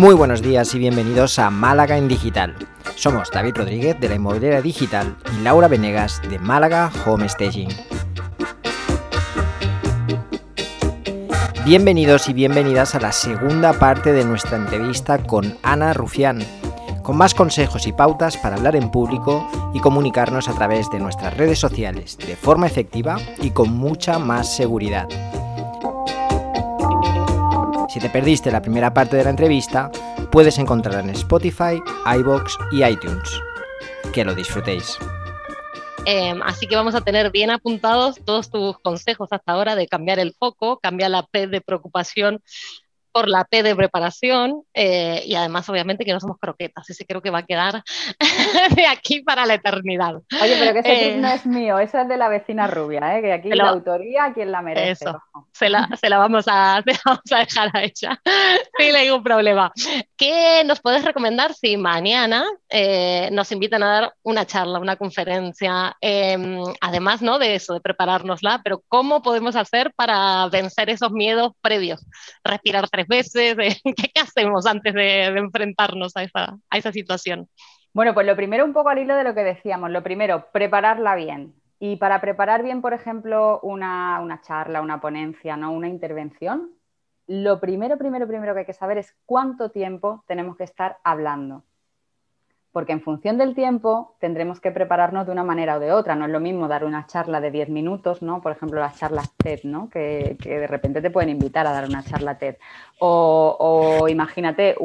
Muy 0.00 0.14
buenos 0.14 0.40
días 0.40 0.74
y 0.74 0.78
bienvenidos 0.78 1.38
a 1.38 1.50
Málaga 1.50 1.98
en 1.98 2.08
Digital. 2.08 2.56
Somos 2.96 3.30
David 3.30 3.54
Rodríguez 3.54 4.00
de 4.00 4.08
la 4.08 4.14
Inmobiliaria 4.14 4.62
Digital 4.62 5.14
y 5.36 5.42
Laura 5.42 5.68
Venegas 5.68 6.22
de 6.26 6.38
Málaga 6.38 6.90
Home 7.04 7.28
Staging. 7.28 7.68
Bienvenidos 11.66 12.30
y 12.30 12.32
bienvenidas 12.32 12.94
a 12.94 13.00
la 13.00 13.12
segunda 13.12 13.74
parte 13.74 14.14
de 14.14 14.24
nuestra 14.24 14.56
entrevista 14.56 15.18
con 15.18 15.58
Ana 15.62 15.92
Rufián, 15.92 16.38
con 17.02 17.18
más 17.18 17.34
consejos 17.34 17.86
y 17.86 17.92
pautas 17.92 18.38
para 18.38 18.56
hablar 18.56 18.76
en 18.76 18.90
público 18.90 19.46
y 19.74 19.80
comunicarnos 19.80 20.48
a 20.48 20.54
través 20.54 20.88
de 20.88 20.98
nuestras 20.98 21.36
redes 21.36 21.58
sociales 21.58 22.16
de 22.16 22.36
forma 22.36 22.66
efectiva 22.66 23.18
y 23.42 23.50
con 23.50 23.76
mucha 23.76 24.18
más 24.18 24.56
seguridad. 24.56 25.08
Si 27.90 27.98
te 27.98 28.08
perdiste 28.08 28.52
la 28.52 28.62
primera 28.62 28.94
parte 28.94 29.16
de 29.16 29.24
la 29.24 29.30
entrevista, 29.30 29.90
puedes 30.30 30.58
encontrarla 30.58 31.00
en 31.00 31.10
Spotify, 31.10 31.82
iBox 32.18 32.56
y 32.70 32.84
iTunes. 32.84 33.28
Que 34.12 34.24
lo 34.24 34.32
disfrutéis. 34.32 34.96
Em, 36.06 36.40
así 36.42 36.68
que 36.68 36.76
vamos 36.76 36.94
a 36.94 37.00
tener 37.00 37.32
bien 37.32 37.50
apuntados 37.50 38.20
todos 38.24 38.48
tus 38.48 38.78
consejos 38.78 39.28
hasta 39.32 39.50
ahora 39.50 39.74
de 39.74 39.88
cambiar 39.88 40.20
el 40.20 40.34
foco, 40.38 40.78
cambiar 40.78 41.10
la 41.10 41.26
P 41.26 41.48
de 41.48 41.60
preocupación 41.60 42.40
por 43.12 43.28
la 43.28 43.44
P 43.44 43.62
de 43.62 43.76
preparación 43.76 44.62
eh, 44.74 45.22
y 45.26 45.34
además 45.34 45.68
obviamente 45.68 46.04
que 46.04 46.12
no 46.12 46.20
somos 46.20 46.38
croquetas, 46.38 46.88
ese 46.88 47.04
creo 47.06 47.22
que 47.22 47.30
va 47.30 47.38
a 47.38 47.46
quedar 47.46 47.82
de 48.76 48.86
aquí 48.86 49.20
para 49.20 49.46
la 49.46 49.54
eternidad. 49.54 50.14
Oye, 50.42 50.56
pero 50.58 50.72
que 50.72 50.78
ese 50.80 51.14
eh, 51.14 51.16
no 51.16 51.28
es 51.28 51.46
mío, 51.46 51.78
eso 51.78 51.98
es 51.98 52.08
de 52.08 52.16
la 52.16 52.28
vecina 52.28 52.66
rubia, 52.66 53.16
¿eh? 53.16 53.22
que 53.22 53.32
aquí 53.32 53.48
la 53.50 53.70
autoría 53.70 54.32
quien 54.32 54.52
la 54.52 54.62
merece. 54.62 55.04
Eso, 55.04 55.22
se 55.52 55.68
la, 55.68 55.88
se 56.00 56.08
la, 56.08 56.18
vamos 56.18 56.46
a, 56.48 56.82
vamos 57.04 57.32
a 57.32 57.38
dejar 57.38 57.70
a 57.74 57.82
ella, 57.82 58.20
sin 58.78 58.94
ningún 58.94 59.22
problema. 59.22 59.72
¿Qué 60.20 60.64
nos 60.66 60.82
puedes 60.82 61.02
recomendar 61.02 61.54
si 61.54 61.78
mañana 61.78 62.44
eh, 62.68 63.30
nos 63.32 63.50
invitan 63.52 63.82
a 63.82 63.88
dar 63.88 64.14
una 64.22 64.44
charla, 64.44 64.78
una 64.78 64.96
conferencia, 64.96 65.96
em, 66.02 66.62
además 66.82 67.22
¿no? 67.22 67.38
de 67.38 67.54
eso, 67.54 67.72
de 67.72 67.80
preparárnosla, 67.80 68.60
pero 68.62 68.82
cómo 68.86 69.22
podemos 69.22 69.56
hacer 69.56 69.94
para 69.96 70.46
vencer 70.48 70.90
esos 70.90 71.10
miedos 71.12 71.52
previos? 71.62 72.04
Respirar 72.44 72.86
veces? 73.08 73.56
¿Qué, 73.82 74.20
hacemos 74.20 74.66
antes 74.66 74.92
de, 74.92 75.24
enfrentarnos 75.24 76.14
a 76.14 76.24
esa, 76.24 76.58
a 76.68 76.76
esa 76.76 76.92
situación? 76.92 77.48
Bueno, 77.94 78.12
pues 78.12 78.26
lo 78.26 78.36
primero 78.36 78.66
un 78.66 78.74
poco 78.74 78.90
al 78.90 78.98
hilo 78.98 79.16
de 79.16 79.24
lo 79.24 79.34
que 79.34 79.42
decíamos. 79.42 79.90
Lo 79.90 80.02
primero, 80.02 80.48
prepararla 80.52 81.14
bien. 81.14 81.54
Y 81.78 81.96
para 81.96 82.20
preparar 82.20 82.62
bien, 82.62 82.82
por 82.82 82.92
ejemplo, 82.92 83.58
una, 83.62 84.20
una, 84.20 84.42
charla, 84.42 84.82
una 84.82 85.00
ponencia, 85.00 85.56
¿no? 85.56 85.72
una 85.72 85.88
intervención, 85.88 86.72
lo 87.30 87.60
primero, 87.60 87.96
primero, 87.96 88.26
primero 88.26 88.54
que 88.54 88.60
hay 88.60 88.66
que 88.66 88.72
saber 88.72 88.98
es 88.98 89.14
cuánto 89.24 89.70
tiempo 89.70 90.24
tenemos 90.26 90.56
que 90.56 90.64
estar 90.64 90.98
hablando 91.04 91.62
porque 92.72 92.92
en 92.92 93.00
función 93.00 93.36
del 93.36 93.54
tiempo 93.54 94.14
tendremos 94.20 94.60
que 94.60 94.70
prepararnos 94.70 95.26
de 95.26 95.32
una 95.32 95.42
manera 95.42 95.76
o 95.76 95.80
de 95.80 95.92
otra. 95.92 96.14
No 96.14 96.26
es 96.26 96.30
lo 96.30 96.38
mismo 96.38 96.68
dar 96.68 96.84
una 96.84 97.06
charla 97.06 97.40
de 97.40 97.50
10 97.50 97.68
minutos, 97.68 98.22
¿no? 98.22 98.40
Por 98.40 98.52
ejemplo, 98.52 98.78
las 98.78 98.96
charlas 98.96 99.32
TED, 99.36 99.60
¿no? 99.64 99.90
Que, 99.90 100.36
de 100.40 100.66
repente 100.68 101.02
te 101.02 101.10
pueden 101.10 101.30
invitar 101.30 101.66
a 101.66 101.72
dar 101.72 101.86
una 101.86 102.04
charla 102.04 102.38
TED. 102.38 102.56
O, 103.00 104.06
imagínate 104.08 104.76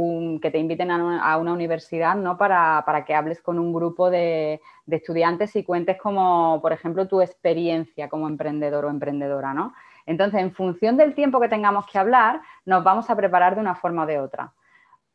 que 0.42 0.52
te 0.52 0.58
inviten 0.58 0.90
a 0.90 1.38
una, 1.38 1.54
universidad, 1.54 2.16
¿no? 2.16 2.38
Para, 2.38 3.04
que 3.06 3.14
hables 3.14 3.42
con 3.42 3.60
un 3.60 3.72
grupo 3.72 4.10
de, 4.10 4.62
de, 4.88 4.96
estudiantes 4.96 5.56
y 5.56 5.64
cuentes 5.64 5.98
como, 5.98 6.60
por 6.62 6.73
ejemplo, 6.73 7.08
tu 7.08 7.22
experiencia 7.22 8.10
como 8.10 8.28
emprendedor 8.28 8.86
o 8.86 8.90
emprendedora, 8.90 9.54
¿no? 9.54 9.73
Entonces, 10.06 10.42
en 10.42 10.53
función 10.53 10.98
del 10.98 11.16
tiempo 11.16 11.39
que 11.39 11.50
tengamos 11.50 11.86
que 11.88 11.98
hablar, 11.98 12.42
nos 12.66 12.84
vamos 12.84 13.09
a 13.09 13.16
preparar 13.16 13.56
de 13.56 13.61
una 13.61 13.75
forma 13.75 14.03
o 14.03 14.06
de 14.06 14.20
otra. 14.20 14.53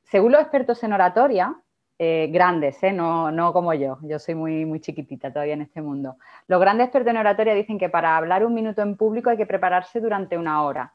Según 0.02 0.32
los 0.32 0.40
expertos 0.40 0.82
en 0.82 0.92
oratoria, 0.92 1.54
eh, 1.98 2.28
grandes, 2.32 2.82
¿eh? 2.82 2.92
no, 2.92 3.30
no, 3.30 3.52
como 3.52 3.74
yo, 3.74 3.98
yo 4.02 4.18
soy 4.18 4.34
muy, 4.34 4.64
muy 4.64 4.80
chiquitita 4.80 5.32
todavía 5.32 5.54
en 5.54 5.62
este 5.62 5.82
mundo. 5.82 6.16
Los 6.46 6.58
grandes 6.58 6.86
expertos 6.86 7.10
en 7.10 7.18
oratoria 7.18 7.54
dicen 7.54 7.78
que 7.78 7.90
para 7.90 8.16
hablar 8.16 8.44
un 8.44 8.54
minuto 8.54 8.80
en 8.80 8.96
público 8.96 9.28
hay 9.28 9.36
que 9.36 9.44
prepararse 9.44 10.00
durante 10.00 10.38
una 10.38 10.62
hora. 10.62 10.94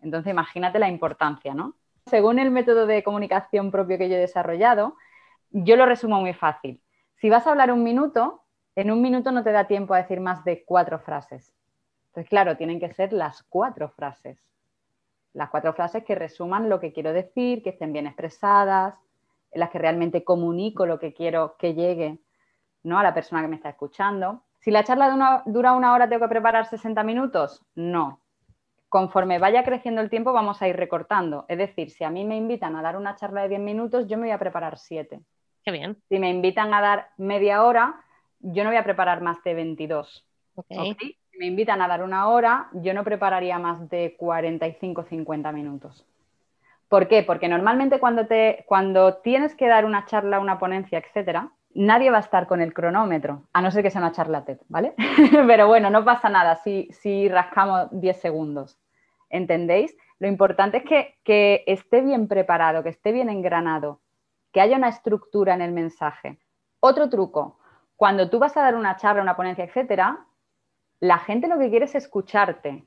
Entonces 0.00 0.30
imagínate 0.30 0.78
la 0.78 0.88
importancia, 0.88 1.54
¿no? 1.54 1.74
Según 2.06 2.38
el 2.38 2.50
método 2.50 2.86
de 2.86 3.02
comunicación 3.02 3.70
propio 3.70 3.98
que 3.98 4.08
yo 4.08 4.14
he 4.14 4.20
desarrollado, 4.20 4.96
yo 5.50 5.76
lo 5.76 5.84
resumo 5.84 6.20
muy 6.20 6.32
fácil. 6.32 6.80
Si 7.16 7.28
vas 7.28 7.46
a 7.46 7.50
hablar 7.50 7.70
un 7.70 7.82
minuto, 7.82 8.42
en 8.74 8.90
un 8.90 9.02
minuto 9.02 9.32
no 9.32 9.42
te 9.44 9.52
da 9.52 9.66
tiempo 9.66 9.92
a 9.92 9.98
decir 9.98 10.20
más 10.20 10.44
de 10.44 10.64
cuatro 10.64 10.98
frases. 10.98 11.57
Entonces, 12.08 12.28
claro, 12.28 12.56
tienen 12.56 12.80
que 12.80 12.92
ser 12.92 13.12
las 13.12 13.42
cuatro 13.44 13.88
frases. 13.90 14.38
Las 15.34 15.50
cuatro 15.50 15.72
frases 15.72 16.04
que 16.04 16.14
resuman 16.14 16.68
lo 16.68 16.80
que 16.80 16.92
quiero 16.92 17.12
decir, 17.12 17.62
que 17.62 17.70
estén 17.70 17.92
bien 17.92 18.06
expresadas, 18.06 18.94
en 19.50 19.60
las 19.60 19.70
que 19.70 19.78
realmente 19.78 20.24
comunico 20.24 20.86
lo 20.86 20.98
que 20.98 21.12
quiero 21.12 21.56
que 21.58 21.74
llegue 21.74 22.18
¿no? 22.82 22.98
a 22.98 23.02
la 23.02 23.14
persona 23.14 23.42
que 23.42 23.48
me 23.48 23.56
está 23.56 23.70
escuchando. 23.70 24.42
Si 24.60 24.70
la 24.70 24.84
charla 24.84 25.42
dura 25.46 25.72
una 25.72 25.92
hora, 25.92 26.08
¿tengo 26.08 26.24
que 26.24 26.30
preparar 26.30 26.66
60 26.66 27.02
minutos? 27.04 27.64
No. 27.74 28.20
Conforme 28.88 29.38
vaya 29.38 29.62
creciendo 29.64 30.00
el 30.00 30.10
tiempo, 30.10 30.32
vamos 30.32 30.60
a 30.60 30.68
ir 30.68 30.76
recortando. 30.76 31.44
Es 31.48 31.58
decir, 31.58 31.90
si 31.90 32.04
a 32.04 32.10
mí 32.10 32.24
me 32.24 32.36
invitan 32.36 32.74
a 32.74 32.82
dar 32.82 32.96
una 32.96 33.14
charla 33.14 33.42
de 33.42 33.50
10 33.50 33.60
minutos, 33.60 34.06
yo 34.08 34.16
me 34.16 34.24
voy 34.24 34.32
a 34.32 34.38
preparar 34.38 34.78
7. 34.78 35.20
Qué 35.64 35.70
bien. 35.70 35.96
Si 36.08 36.18
me 36.18 36.30
invitan 36.30 36.72
a 36.72 36.80
dar 36.80 37.10
media 37.18 37.64
hora, 37.64 38.02
yo 38.40 38.64
no 38.64 38.70
voy 38.70 38.78
a 38.78 38.84
preparar 38.84 39.20
más 39.20 39.42
de 39.44 39.54
22. 39.54 40.26
Si 40.68 41.18
me 41.38 41.46
invitan 41.46 41.80
a 41.80 41.88
dar 41.88 42.02
una 42.02 42.28
hora, 42.28 42.68
yo 42.72 42.92
no 42.92 43.04
prepararía 43.04 43.58
más 43.58 43.88
de 43.88 44.16
45-50 44.18 45.52
minutos. 45.52 46.04
¿Por 46.88 47.06
qué? 47.06 47.22
Porque 47.22 47.48
normalmente 47.48 48.00
cuando, 48.00 48.26
te, 48.26 48.64
cuando 48.66 49.16
tienes 49.16 49.54
que 49.54 49.68
dar 49.68 49.84
una 49.84 50.04
charla, 50.06 50.40
una 50.40 50.58
ponencia, 50.58 50.98
etcétera, 50.98 51.50
nadie 51.74 52.10
va 52.10 52.16
a 52.16 52.22
estar 52.22 52.46
con 52.46 52.60
el 52.60 52.74
cronómetro, 52.74 53.44
a 53.52 53.62
no 53.62 53.70
ser 53.70 53.82
que 53.82 53.90
sea 53.90 54.00
una 54.00 54.12
charla 54.12 54.44
TED, 54.44 54.58
¿vale? 54.68 54.94
Pero 55.46 55.68
bueno, 55.68 55.90
no 55.90 56.04
pasa 56.04 56.28
nada 56.28 56.56
si, 56.56 56.88
si 56.92 57.28
rascamos 57.28 57.88
10 57.92 58.20
segundos. 58.20 58.78
¿Entendéis? 59.30 59.94
Lo 60.18 60.26
importante 60.26 60.78
es 60.78 60.84
que, 60.84 61.18
que 61.22 61.62
esté 61.66 62.00
bien 62.00 62.26
preparado, 62.26 62.82
que 62.82 62.88
esté 62.88 63.12
bien 63.12 63.28
engranado, 63.28 64.00
que 64.52 64.60
haya 64.60 64.76
una 64.76 64.88
estructura 64.88 65.54
en 65.54 65.60
el 65.60 65.72
mensaje. 65.72 66.38
Otro 66.80 67.08
truco, 67.10 67.58
cuando 67.96 68.30
tú 68.30 68.38
vas 68.38 68.56
a 68.56 68.62
dar 68.62 68.74
una 68.74 68.96
charla, 68.96 69.22
una 69.22 69.36
ponencia, 69.36 69.64
etcétera, 69.64 70.24
la 71.00 71.18
gente 71.18 71.48
lo 71.48 71.58
que 71.58 71.70
quiere 71.70 71.84
es 71.86 71.94
escucharte. 71.94 72.84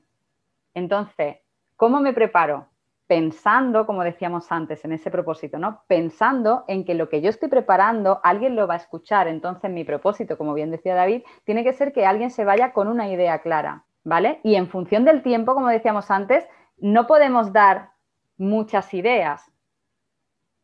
Entonces, 0.74 1.36
¿cómo 1.76 2.00
me 2.00 2.12
preparo? 2.12 2.72
pensando, 3.12 3.84
como 3.84 4.04
decíamos 4.04 4.50
antes, 4.50 4.86
en 4.86 4.92
ese 4.92 5.10
propósito, 5.10 5.58
¿no? 5.58 5.82
Pensando 5.86 6.64
en 6.66 6.82
que 6.82 6.94
lo 6.94 7.10
que 7.10 7.20
yo 7.20 7.28
estoy 7.28 7.50
preparando, 7.50 8.22
alguien 8.24 8.56
lo 8.56 8.66
va 8.66 8.72
a 8.72 8.78
escuchar. 8.78 9.28
Entonces, 9.28 9.70
mi 9.70 9.84
propósito, 9.84 10.38
como 10.38 10.54
bien 10.54 10.70
decía 10.70 10.94
David, 10.94 11.22
tiene 11.44 11.62
que 11.62 11.74
ser 11.74 11.92
que 11.92 12.06
alguien 12.06 12.30
se 12.30 12.46
vaya 12.46 12.72
con 12.72 12.88
una 12.88 13.10
idea 13.10 13.40
clara, 13.40 13.84
¿vale? 14.02 14.40
Y 14.42 14.54
en 14.54 14.66
función 14.66 15.04
del 15.04 15.22
tiempo, 15.22 15.52
como 15.52 15.68
decíamos 15.68 16.10
antes, 16.10 16.48
no 16.78 17.06
podemos 17.06 17.52
dar 17.52 17.90
muchas 18.38 18.94
ideas. 18.94 19.51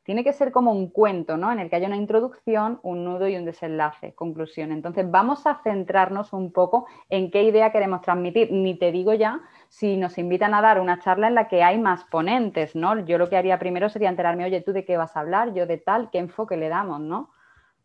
Tiene 0.08 0.24
que 0.24 0.32
ser 0.32 0.52
como 0.52 0.72
un 0.72 0.88
cuento, 0.88 1.36
¿no? 1.36 1.52
En 1.52 1.58
el 1.58 1.68
que 1.68 1.76
haya 1.76 1.86
una 1.86 1.98
introducción, 1.98 2.80
un 2.82 3.04
nudo 3.04 3.28
y 3.28 3.36
un 3.36 3.44
desenlace, 3.44 4.14
conclusión. 4.14 4.72
Entonces, 4.72 5.04
vamos 5.10 5.46
a 5.46 5.60
centrarnos 5.62 6.32
un 6.32 6.50
poco 6.50 6.86
en 7.10 7.30
qué 7.30 7.42
idea 7.42 7.72
queremos 7.72 8.00
transmitir. 8.00 8.50
Ni 8.50 8.78
te 8.78 8.90
digo 8.90 9.12
ya 9.12 9.42
si 9.68 9.98
nos 9.98 10.16
invitan 10.16 10.54
a 10.54 10.62
dar 10.62 10.80
una 10.80 10.98
charla 10.98 11.28
en 11.28 11.34
la 11.34 11.46
que 11.46 11.62
hay 11.62 11.76
más 11.76 12.04
ponentes, 12.04 12.74
¿no? 12.74 13.04
Yo 13.04 13.18
lo 13.18 13.28
que 13.28 13.36
haría 13.36 13.58
primero 13.58 13.90
sería 13.90 14.08
enterarme, 14.08 14.46
oye, 14.46 14.62
¿tú 14.62 14.72
de 14.72 14.86
qué 14.86 14.96
vas 14.96 15.14
a 15.14 15.20
hablar? 15.20 15.52
Yo 15.52 15.66
de 15.66 15.76
tal, 15.76 16.08
¿qué 16.10 16.16
enfoque 16.16 16.56
le 16.56 16.70
damos, 16.70 17.00
no? 17.00 17.28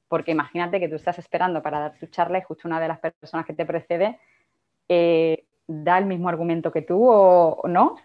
Porque 0.07 0.31
imagínate 0.31 0.79
que 0.79 0.88
tú 0.88 0.95
estás 0.95 1.19
esperando 1.19 1.61
para 1.61 1.79
dar 1.79 2.00
tu 2.00 2.05
charla 2.05 2.38
y 2.38 2.44
justo 2.44 2.69
una 2.69 2.79
de 2.79 2.88
las 2.88 3.00
personas 3.01 3.45
que 3.45 3.53
te 3.53 3.66
precede 3.66 4.17
eh, 4.88 5.43
da 5.67 5.97
el 5.97 6.05
mismo 6.05 6.29
argumento 6.29 6.72
que 6.72 6.84
tú 6.84 7.05
o 7.05 7.67
no. 7.67 7.97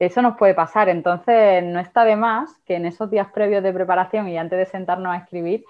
Eso 0.00 0.22
nos 0.22 0.36
puede 0.36 0.54
pasar, 0.54 0.88
entonces 0.88 1.62
no 1.62 1.78
está 1.78 2.04
de 2.04 2.16
más 2.16 2.58
que 2.64 2.76
en 2.76 2.86
esos 2.86 3.10
días 3.10 3.28
previos 3.32 3.62
de 3.62 3.72
preparación 3.72 4.28
y 4.28 4.38
antes 4.38 4.58
de 4.58 4.66
sentarnos 4.66 5.12
a 5.12 5.18
escribir 5.18 5.64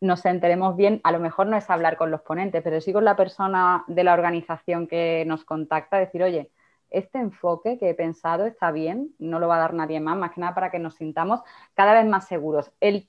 nos 0.00 0.24
enteremos 0.26 0.76
bien, 0.76 1.00
a 1.04 1.12
lo 1.12 1.20
mejor 1.20 1.46
no 1.46 1.56
es 1.56 1.70
hablar 1.70 1.96
con 1.96 2.10
los 2.10 2.20
ponentes, 2.20 2.62
pero 2.62 2.80
sí 2.80 2.92
con 2.92 3.04
la 3.04 3.16
persona 3.16 3.84
de 3.86 4.04
la 4.04 4.12
organización 4.12 4.86
que 4.86 5.24
nos 5.26 5.44
contacta, 5.44 5.98
decir, 5.98 6.22
oye, 6.22 6.50
este 6.90 7.18
enfoque 7.18 7.78
que 7.78 7.90
he 7.90 7.94
pensado 7.94 8.46
está 8.46 8.70
bien, 8.72 9.14
no 9.18 9.38
lo 9.38 9.48
va 9.48 9.56
a 9.56 9.60
dar 9.60 9.74
nadie 9.74 10.00
más, 10.00 10.16
más 10.16 10.32
que 10.32 10.40
nada 10.40 10.54
para 10.54 10.70
que 10.70 10.78
nos 10.78 10.96
sintamos 10.96 11.40
cada 11.74 11.94
vez 11.94 12.06
más 12.06 12.26
seguros. 12.26 12.72
El, 12.80 13.08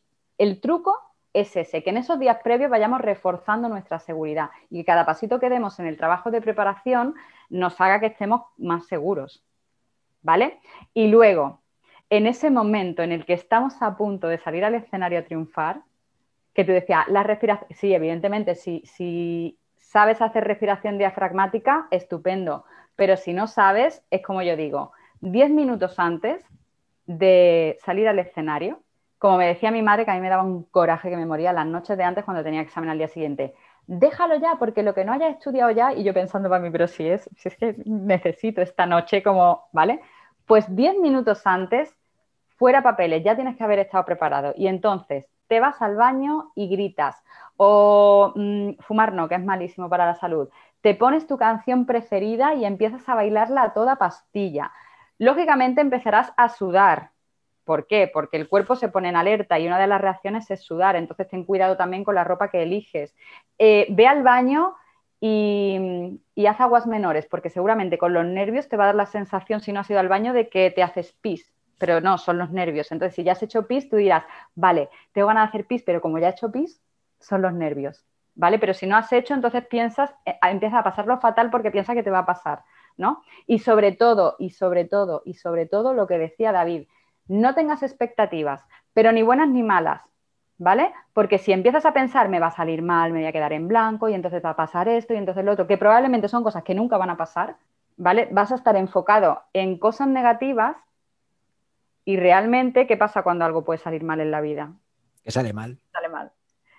truco 0.61 0.97
es 1.33 1.55
ese, 1.55 1.83
que 1.83 1.89
en 1.89 1.97
esos 1.97 2.19
días 2.19 2.37
previos 2.43 2.69
vayamos 2.69 3.01
reforzando 3.01 3.67
nuestra 3.69 3.99
seguridad 3.99 4.49
y 4.69 4.79
que 4.79 4.85
cada 4.85 5.05
pasito 5.05 5.39
que 5.39 5.49
demos 5.49 5.79
en 5.79 5.87
el 5.87 5.97
trabajo 5.97 6.31
de 6.31 6.41
preparación 6.41 7.15
nos 7.49 7.79
haga 7.81 7.99
que 7.99 8.07
estemos 8.07 8.43
más 8.57 8.85
seguros. 8.87 9.46
¿Vale? 10.27 10.59
Y 10.93 11.07
luego, 11.07 11.61
en 12.09 12.27
ese 12.27 12.49
momento 12.49 13.01
en 13.01 13.13
el 13.13 13.25
que 13.25 13.31
estamos 13.31 13.81
a 13.81 13.95
punto 13.95 14.27
de 14.27 14.37
salir 14.37 14.65
al 14.65 14.75
escenario 14.75 15.19
a 15.19 15.21
triunfar, 15.21 15.83
que 16.53 16.65
tú 16.65 16.73
decías, 16.73 17.07
la 17.07 17.23
respiración, 17.23 17.69
sí, 17.71 17.93
evidentemente, 17.93 18.55
si, 18.55 18.83
si 18.83 19.57
sabes 19.77 20.21
hacer 20.21 20.43
respiración 20.43 20.97
diafragmática, 20.97 21.87
estupendo, 21.91 22.65
pero 22.97 23.15
si 23.15 23.31
no 23.31 23.47
sabes, 23.47 24.03
es 24.11 24.21
como 24.21 24.41
yo 24.41 24.57
digo, 24.57 24.91
10 25.21 25.49
minutos 25.49 25.97
antes 25.97 26.43
de 27.05 27.77
salir 27.85 28.09
al 28.09 28.19
escenario, 28.19 28.81
como 29.19 29.37
me 29.37 29.47
decía 29.47 29.71
mi 29.71 29.81
madre, 29.81 30.03
que 30.03 30.11
a 30.11 30.15
mí 30.15 30.19
me 30.19 30.27
daba 30.27 30.43
un 30.43 30.63
coraje 30.63 31.09
que 31.09 31.15
me 31.15 31.25
moría 31.25 31.53
las 31.53 31.65
noches 31.65 31.97
de 31.97 32.03
antes 32.03 32.25
cuando 32.25 32.43
tenía 32.43 32.59
examen 32.59 32.89
al 32.89 32.97
día 32.97 33.07
siguiente. 33.07 33.53
Déjalo 33.85 34.35
ya, 34.35 34.57
porque 34.59 34.83
lo 34.83 34.93
que 34.93 35.05
no 35.05 35.13
hayas 35.13 35.37
estudiado 35.37 35.71
ya, 35.71 35.93
y 35.93 36.03
yo 36.03 36.13
pensando 36.13 36.49
para 36.49 36.61
mí, 36.61 36.69
pero 36.69 36.85
si 36.87 37.07
es, 37.07 37.29
si 37.37 37.47
es 37.47 37.55
que 37.55 37.77
necesito 37.85 38.61
esta 38.61 38.85
noche 38.85 39.23
como, 39.23 39.69
¿vale? 39.71 40.01
Pues 40.47 40.75
10 40.75 40.97
minutos 40.97 41.45
antes, 41.45 41.95
fuera 42.57 42.81
papeles, 42.81 43.23
ya 43.23 43.35
tienes 43.35 43.55
que 43.55 43.63
haber 43.63 43.79
estado 43.79 44.05
preparado. 44.05 44.53
Y 44.57 44.67
entonces 44.67 45.29
te 45.47 45.59
vas 45.59 45.81
al 45.81 45.95
baño 45.95 46.51
y 46.55 46.69
gritas. 46.69 47.15
O 47.57 48.33
mm, 48.35 48.79
fumar 48.79 49.13
no, 49.13 49.27
que 49.27 49.35
es 49.35 49.43
malísimo 49.43 49.89
para 49.89 50.07
la 50.07 50.15
salud. 50.15 50.49
Te 50.81 50.95
pones 50.95 51.27
tu 51.27 51.37
canción 51.37 51.85
preferida 51.85 52.55
y 52.55 52.65
empiezas 52.65 53.07
a 53.07 53.15
bailarla 53.15 53.61
a 53.61 53.73
toda 53.73 53.97
pastilla. 53.97 54.71
Lógicamente 55.19 55.81
empezarás 55.81 56.33
a 56.37 56.49
sudar, 56.49 57.11
¿Por 57.67 57.85
qué? 57.85 58.09
Porque 58.11 58.37
el 58.37 58.47
cuerpo 58.47 58.77
se 58.77 58.87
pone 58.87 59.09
en 59.09 59.17
alerta 59.17 59.59
y 59.59 59.67
una 59.67 59.77
de 59.77 59.87
las 59.87 59.99
reacciones 59.99 60.49
es 60.49 60.61
sudar, 60.61 60.95
entonces 60.95 61.27
ten 61.27 61.43
cuidado 61.43 61.75
también 61.75 62.05
con 62.05 62.15
la 62.15 62.23
ropa 62.23 62.49
que 62.49 62.63
eliges. 62.63 63.13
Eh, 63.59 63.87
ve 63.89 64.07
al 64.07 64.23
baño 64.23 64.75
y, 65.19 66.19
haz 66.47 66.61
aguas 66.61 66.85
menores, 66.87 67.25
porque 67.25 67.49
seguramente 67.49 67.97
con 67.97 68.13
los 68.13 68.25
nervios 68.25 68.69
te 68.69 68.77
va 68.77 68.85
a 68.85 68.87
dar 68.87 68.95
la 68.95 69.05
sensación, 69.05 69.61
si 69.61 69.71
no 69.71 69.79
has 69.79 69.89
ido 69.89 69.99
al 69.99 70.07
baño, 70.07 70.33
de 70.33 70.49
que 70.49 70.71
te 70.71 70.83
haces 70.83 71.13
pis, 71.21 71.51
pero 71.79 72.01
no, 72.01 72.17
son 72.17 72.37
los 72.37 72.51
nervios. 72.51 72.91
Entonces, 72.91 73.15
si 73.15 73.23
ya 73.23 73.33
has 73.33 73.43
hecho 73.43 73.67
pis, 73.67 73.89
tú 73.89 73.97
dirás, 73.97 74.23
vale, 74.55 74.89
tengo 75.13 75.27
ganas 75.27 75.45
de 75.45 75.49
hacer 75.49 75.67
pis, 75.67 75.83
pero 75.83 76.01
como 76.01 76.19
ya 76.19 76.27
he 76.27 76.31
hecho 76.31 76.51
pis, 76.51 76.81
son 77.19 77.41
los 77.41 77.53
nervios, 77.53 78.05
¿vale? 78.35 78.59
Pero 78.59 78.73
si 78.73 78.85
no 78.85 78.95
has 78.95 79.11
hecho, 79.11 79.33
entonces 79.33 79.65
piensas, 79.65 80.13
eh, 80.25 80.37
empieza 80.43 80.79
a 80.79 80.83
pasarlo 80.83 81.19
fatal 81.19 81.49
porque 81.49 81.71
piensas 81.71 81.95
que 81.95 82.03
te 82.03 82.11
va 82.11 82.19
a 82.19 82.25
pasar, 82.25 82.63
¿no? 82.95 83.23
Y 83.47 83.59
sobre 83.59 83.91
todo, 83.91 84.35
y 84.39 84.51
sobre 84.51 84.85
todo, 84.85 85.23
y 85.25 85.33
sobre 85.33 85.65
todo 85.65 85.93
lo 85.93 86.07
que 86.07 86.19
decía 86.19 86.51
David, 86.51 86.87
no 87.27 87.55
tengas 87.55 87.83
expectativas, 87.83 88.63
pero 88.93 89.11
ni 89.11 89.23
buenas 89.23 89.49
ni 89.49 89.63
malas, 89.63 90.01
¿vale? 90.57 90.91
Porque 91.13 91.37
si 91.37 91.51
empiezas 91.51 91.85
a 91.85 91.93
pensar, 91.93 92.29
me 92.29 92.39
va 92.39 92.47
a 92.47 92.51
salir 92.51 92.81
mal, 92.81 93.11
me 93.11 93.19
voy 93.19 93.27
a 93.27 93.31
quedar 93.31 93.53
en 93.53 93.67
blanco 93.67 94.09
y 94.09 94.13
entonces 94.13 94.43
va 94.43 94.51
a 94.51 94.55
pasar 94.55 94.87
esto 94.87 95.13
y 95.13 95.17
entonces 95.17 95.43
lo 95.45 95.51
otro, 95.51 95.67
que 95.67 95.77
probablemente 95.77 96.27
son 96.27 96.43
cosas 96.43 96.63
que 96.63 96.75
nunca 96.75 96.97
van 96.97 97.09
a 97.09 97.17
pasar, 97.17 97.57
¿vale? 97.95 98.27
Vas 98.31 98.51
a 98.51 98.55
estar 98.55 98.75
enfocado 98.75 99.41
en 99.53 99.77
cosas 99.77 100.07
negativas 100.07 100.75
y 102.05 102.17
realmente, 102.17 102.87
¿qué 102.87 102.97
pasa 102.97 103.23
cuando 103.23 103.45
algo 103.45 103.65
puede 103.65 103.79
salir 103.79 104.03
mal 104.03 104.19
en 104.19 104.31
la 104.31 104.41
vida? 104.41 104.73
Que 105.23 105.31
sale 105.31 105.53
mal. 105.53 105.77
Sale 105.91 106.09
mal. 106.09 106.31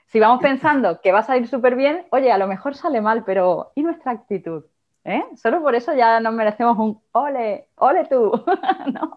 Si 0.07 0.19
vamos 0.19 0.41
pensando 0.41 1.03
que 1.03 1.13
va 1.13 1.19
a 1.19 1.23
salir 1.23 1.47
súper 1.49 1.77
bien, 1.77 2.07
oye, 2.11 2.33
a 2.33 2.39
lo 2.39 2.47
mejor 2.47 2.75
sale 2.75 3.03
mal, 3.03 3.25
pero 3.25 3.73
¿y 3.75 3.83
nuestra 3.83 4.13
actitud? 4.13 4.65
¿Eh? 5.05 5.23
Solo 5.37 5.63
por 5.63 5.75
eso 5.75 5.95
ya 5.95 6.19
nos 6.21 6.33
merecemos 6.33 6.79
un 6.79 7.01
ole, 7.13 7.69
ole 7.77 8.07
tú, 8.07 8.33
¿no? 8.93 9.17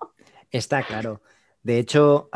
Está 0.49 0.83
claro. 0.83 1.21
De 1.63 1.79
hecho, 1.79 2.29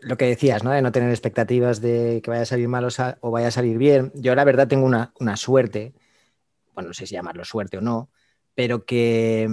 lo 0.00 0.16
que 0.16 0.26
decías, 0.26 0.64
¿no? 0.64 0.70
De 0.70 0.82
no 0.82 0.92
tener 0.92 1.10
expectativas 1.10 1.80
de 1.80 2.20
que 2.22 2.30
vaya 2.30 2.42
a 2.42 2.46
salir 2.46 2.68
mal 2.68 2.86
o, 3.20 3.30
vaya 3.30 3.48
a 3.48 3.52
salir 3.52 3.78
bien. 3.78 4.12
Yo 4.14 4.34
la 4.34 4.44
verdad 4.44 4.68
tengo 4.68 4.86
una, 4.86 5.36
suerte, 5.36 5.94
bueno, 6.74 6.88
no 6.88 6.94
sé 6.94 7.06
si 7.06 7.14
llamarlo 7.14 7.44
suerte 7.44 7.78
o 7.78 7.80
no, 7.80 8.10
pero 8.54 8.84
que 8.84 9.48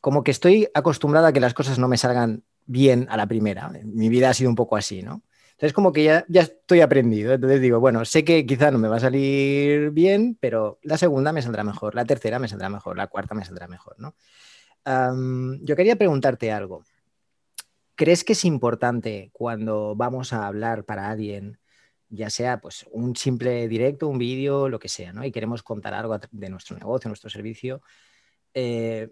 como 0.00 0.24
que 0.24 0.30
estoy 0.30 0.68
acostumbrada 0.74 1.28
a 1.28 1.32
que 1.32 1.40
las 1.40 1.54
cosas 1.54 1.78
no 1.78 1.88
me 1.88 1.98
salgan 1.98 2.44
bien 2.66 3.06
a 3.10 3.16
la 3.16 3.26
primera. 3.26 3.70
Mi 3.84 4.08
vida 4.08 4.30
ha 4.30 4.34
sido 4.34 4.50
un 4.50 4.56
poco 4.56 4.76
así, 4.76 5.02
¿no? 5.02 5.22
Entonces 5.52 5.74
como 5.74 5.92
que 5.92 6.04
ya, 6.04 6.24
ya 6.28 6.42
estoy 6.42 6.80
aprendido. 6.80 7.32
Entonces 7.32 7.60
digo, 7.60 7.78
bueno, 7.78 8.04
sé 8.04 8.24
que 8.24 8.44
quizá 8.46 8.70
no 8.70 8.78
me 8.78 8.88
va 8.88 8.96
a 8.96 9.00
salir 9.00 9.90
bien, 9.90 10.36
pero 10.40 10.80
la 10.82 10.98
segunda 10.98 11.32
me 11.32 11.42
saldrá 11.42 11.62
mejor, 11.62 11.94
la 11.94 12.04
tercera 12.04 12.38
me 12.38 12.48
saldrá 12.48 12.68
mejor, 12.68 12.96
la 12.96 13.06
cuarta 13.06 13.34
me 13.34 13.44
saldrá 13.44 13.68
mejor, 13.68 13.96
¿no? 13.98 14.14
yo 14.84 15.76
quería 15.76 15.94
preguntarte 15.94 16.50
algo. 16.50 16.82
¿Crees 17.94 18.24
que 18.24 18.32
es 18.32 18.44
importante 18.44 19.30
cuando 19.32 19.94
vamos 19.96 20.32
a 20.32 20.46
hablar 20.46 20.84
para 20.84 21.10
alguien, 21.10 21.58
ya 22.08 22.30
sea 22.30 22.60
pues 22.60 22.86
un 22.90 23.16
simple 23.16 23.68
directo, 23.68 24.08
un 24.08 24.18
vídeo, 24.18 24.68
lo 24.68 24.78
que 24.78 24.88
sea, 24.88 25.12
¿no? 25.12 25.24
Y 25.24 25.32
queremos 25.32 25.62
contar 25.62 25.94
algo 25.94 26.18
de 26.30 26.48
nuestro 26.50 26.76
negocio, 26.76 27.08
nuestro 27.08 27.30
servicio, 27.30 27.82
eh, 28.54 29.10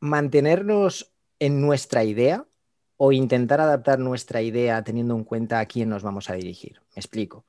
mantenernos 0.00 1.12
en 1.38 1.60
nuestra 1.60 2.04
idea 2.04 2.46
o 2.96 3.12
intentar 3.12 3.60
adaptar 3.60 3.98
nuestra 3.98 4.42
idea 4.42 4.82
teniendo 4.82 5.14
en 5.14 5.24
cuenta 5.24 5.60
a 5.60 5.66
quién 5.66 5.88
nos 5.88 6.02
vamos 6.02 6.30
a 6.30 6.34
dirigir. 6.34 6.80
Me 6.94 7.00
explico. 7.00 7.46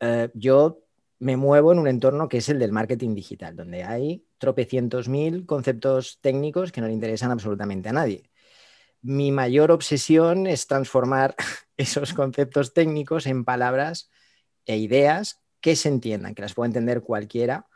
Eh, 0.00 0.30
yo 0.34 0.82
me 1.18 1.36
muevo 1.36 1.72
en 1.72 1.78
un 1.78 1.88
entorno 1.88 2.28
que 2.28 2.38
es 2.38 2.48
el 2.50 2.58
del 2.58 2.72
marketing 2.72 3.14
digital, 3.14 3.56
donde 3.56 3.84
hay 3.84 4.26
tropecientos 4.38 5.08
mil 5.08 5.46
conceptos 5.46 6.18
técnicos 6.20 6.72
que 6.72 6.80
no 6.80 6.86
le 6.86 6.92
interesan 6.92 7.30
absolutamente 7.30 7.88
a 7.88 7.92
nadie. 7.92 8.30
Mi 9.08 9.30
mayor 9.30 9.70
obsesión 9.70 10.48
es 10.48 10.66
transformar 10.66 11.36
esos 11.76 12.12
conceptos 12.12 12.74
técnicos 12.74 13.26
en 13.26 13.44
palabras 13.44 14.10
e 14.64 14.78
ideas 14.78 15.40
que 15.60 15.76
se 15.76 15.88
entiendan, 15.88 16.34
que 16.34 16.42
las 16.42 16.54
pueda 16.54 16.66
entender 16.66 17.02
cualquiera 17.02 17.68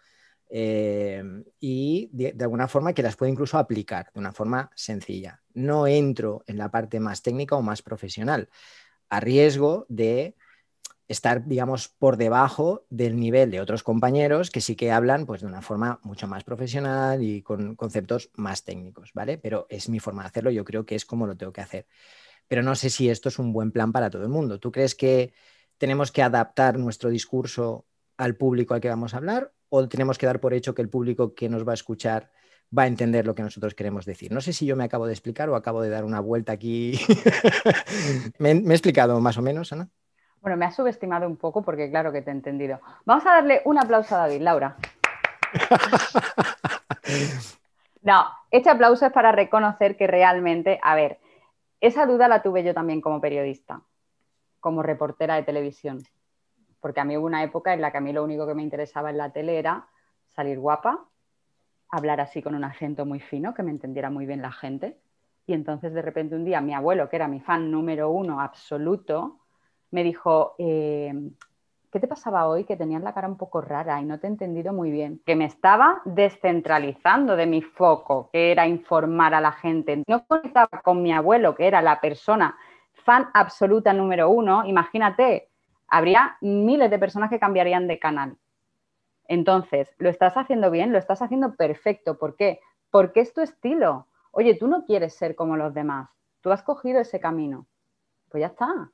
eh, 0.51 1.23
y 1.61 2.11
de, 2.13 2.33
de, 2.33 2.45
alguna 2.45 2.67
forma 2.67 2.93
que 2.95 3.05
las 3.05 3.15
pueda 3.15 3.31
incluso 3.31 3.59
aplicar 3.59 4.11
de 4.13 4.19
una 4.19 4.33
forma 4.33 4.73
sencilla. 4.75 5.41
No 5.55 5.87
entro 5.87 6.43
en 6.49 6.59
la 6.59 6.73
parte 6.73 6.99
más 6.99 7.23
técnica 7.23 7.55
o 7.55 7.63
más 7.63 7.81
profesional, 7.81 8.49
a 9.09 9.21
riesgo 9.21 9.87
de 9.89 10.35
estar, 11.11 11.45
digamos, 11.45 11.89
por 11.89 12.17
debajo 12.17 12.87
del 12.89 13.19
nivel 13.19 13.51
de 13.51 13.61
otros 13.61 13.83
compañeros 13.83 14.51
que 14.51 14.61
sí 14.61 14.77
que 14.77 14.93
hablan 14.93 15.27
pues, 15.27 15.41
de 15.41 15.49
una 15.49 15.61
forma 15.61 15.99
mucho 16.05 16.29
más 16.29 16.45
profesional 16.45 17.23
y 17.23 17.43
con 17.43 17.75
conceptos 17.75 18.31
más 18.35 18.65
técnicos, 18.65 19.11
¿vale? 19.13 19.37
Pero 19.37 19.67
es 19.71 19.89
mi 19.89 19.99
forma 19.99 20.23
de 20.23 20.29
hacerlo, 20.29 20.51
yo 20.53 20.65
creo 20.65 20.87
que 20.87 20.95
es 20.95 21.05
como 21.05 21.27
lo 21.27 21.37
tengo 21.37 21.53
que 21.53 21.63
hacer. 21.63 21.87
Pero 22.47 22.63
no 22.63 22.77
sé 22.77 22.91
si 22.91 23.11
esto 23.11 23.29
es 23.29 23.41
un 23.41 23.53
buen 23.53 23.73
plan 23.73 23.91
para 23.91 24.09
todo 24.09 24.23
el 24.23 24.29
mundo. 24.29 24.61
¿Tú 24.61 24.71
crees 24.71 24.95
que 24.95 25.33
tenemos 25.79 26.13
que 26.13 26.23
adaptar 26.23 26.79
nuestro 26.79 27.11
discurso 27.11 27.87
al 28.17 28.37
público 28.37 28.75
al 28.75 28.81
que 28.81 28.89
vamos 28.89 29.13
a 29.13 29.17
hablar 29.17 29.53
o 29.69 29.89
tenemos 29.89 30.17
que 30.17 30.27
dar 30.27 30.41
por 30.41 30.55
hecho 30.55 30.75
que 30.77 30.83
el 30.83 30.89
público 30.89 31.35
que 31.35 31.49
nos 31.49 31.67
va 31.67 31.73
a 31.73 31.75
escuchar 31.75 32.31
va 32.77 32.85
a 32.85 32.87
entender 32.87 33.27
lo 33.27 33.35
que 33.35 33.43
nosotros 33.43 33.75
queremos 33.75 34.05
decir. 34.05 34.31
No 34.31 34.41
sé 34.41 34.53
si 34.53 34.65
yo 34.65 34.77
me 34.77 34.85
acabo 34.85 35.07
de 35.07 35.13
explicar 35.13 35.49
o 35.49 35.57
acabo 35.57 35.83
de 35.83 35.89
dar 35.89 36.05
una 36.05 36.21
vuelta 36.21 36.53
aquí. 36.53 37.01
¿Me, 38.39 38.53
he 38.53 38.71
explicado 38.71 39.21
más 39.21 39.39
o 39.39 39.43
menos, 39.43 39.73
Ana? 39.73 39.91
Bueno, 40.41 40.57
me 40.57 40.65
has 40.65 40.75
subestimado 40.75 41.27
un 41.27 41.37
poco 41.37 41.63
porque 41.63 41.91
claro 41.91 42.13
que 42.13 42.23
te 42.23 42.31
he 42.31 42.35
entendido. 42.35 42.81
Vamos 43.05 43.27
a 43.27 43.35
darle 43.35 43.61
un 43.65 43.79
aplauso 43.79 44.15
a 44.15 44.19
David, 44.19 44.41
Laura. 44.41 44.77
No, 48.03 48.25
este 48.51 48.71
aplauso 48.71 49.05
es 49.05 49.13
para 49.13 49.31
reconocer 49.31 49.97
que 49.97 50.07
realmente, 50.07 50.81
a 50.83 50.95
ver, 50.95 51.19
esa 51.83 52.07
duda 52.07 52.29
la 52.29 52.41
tuve 52.41 52.65
yo 52.65 52.73
también 52.73 53.03
como 53.03 53.21
periodista, 53.21 53.83
como 54.59 54.83
reportera 54.83 55.35
de 55.35 55.43
televisión, 55.43 56.03
porque 56.81 57.01
a 57.01 57.05
mí 57.05 57.17
hubo 57.19 57.27
una 57.27 57.43
época 57.43 57.75
en 57.75 57.83
la 57.83 57.91
que 57.91 57.99
a 57.99 58.01
mí 58.01 58.15
lo 58.15 58.25
único 58.25 58.47
que 58.47 58.55
me 58.55 58.63
interesaba 58.63 59.11
en 59.11 59.19
la 59.19 59.33
tele 59.33 59.59
era 59.59 59.87
salir 60.29 60.59
guapa, 60.59 61.05
hablar 61.91 62.23
así 62.23 62.41
con 62.41 62.55
un 62.55 62.65
acento 62.65 63.05
muy 63.05 63.21
fino, 63.21 63.53
que 63.53 63.63
me 63.63 63.71
entendiera 63.71 64.09
muy 64.09 64.25
bien 64.25 64.41
la 64.41 64.53
gente, 64.53 64.99
y 65.47 65.53
entonces 65.53 65.93
de 65.93 66.01
repente 66.01 66.35
un 66.35 66.45
día 66.45 66.63
mi 66.63 66.73
abuelo, 66.73 67.11
que 67.11 67.17
era 67.17 67.29
mi 67.29 67.41
fan 67.41 67.71
número 67.71 68.11
uno 68.11 68.41
absoluto, 68.41 69.40
me 69.91 70.05
dijo, 70.05 70.55
eh, 70.59 71.13
¿qué 71.91 72.01
te 72.01 72.09
pasaba 72.09 72.47
hoy? 72.47 72.65
Que 72.65 72.77
tenías 72.77 73.03
la 73.03 73.13
cara 73.13 73.29
un 73.29 73.37
poco 73.37 73.61
rara 73.61 74.01
y 74.01 74.05
no 74.05 74.19
te 74.19 74.27
he 74.27 74.31
entendido 74.31 74.73
muy 74.73 74.91
bien. 74.91 75.21
Que 75.27 75.37
me 75.37 75.45
estaba 75.45 76.03
descentralizando 76.05 77.37
de 77.37 77.47
mi 77.47 77.63
foco, 77.63 78.31
que 78.33 78.53
era 78.53 78.67
informar 78.67 79.35
a 79.35 79.41
la 79.41 79.53
gente. 79.53 80.03
No 80.07 80.25
conectaba 80.27 80.81
con 80.83 81.03
mi 81.03 81.13
abuelo, 81.13 81.55
que 81.55 81.67
era 81.67 81.83
la 81.83 82.01
persona 82.01 82.57
fan 83.05 83.29
absoluta 83.35 83.93
número 83.93 84.31
uno. 84.31 84.65
Imagínate, 84.65 85.49
habría 85.89 86.37
miles 86.41 86.91
de 86.91 86.99
personas 86.99 87.31
que 87.31 87.41
cambiarían 87.41 87.89
de 87.89 87.99
canal. 87.99 88.37
Entonces, 89.27 89.95
¿lo 89.99 90.09
estás 90.09 90.37
haciendo 90.37 90.71
bien? 90.71 90.93
¿Lo 90.93 90.99
estás 90.99 91.23
haciendo 91.23 91.55
perfecto? 91.55 92.19
¿Por 92.19 92.37
qué? 92.37 92.61
Porque 92.91 93.21
es 93.21 93.33
tu 93.33 93.41
estilo. 93.41 94.07
Oye, 94.33 94.55
tú 94.55 94.67
no 94.67 94.85
quieres 94.85 95.15
ser 95.15 95.35
como 95.35 95.57
los 95.57 95.73
demás. 95.75 96.11
Tú 96.41 96.51
has 96.51 96.63
cogido 96.63 97.01
ese 97.01 97.21
camino. 97.21 97.67
Pues 98.29 98.41
ya 98.41 98.49
está. 98.49 98.91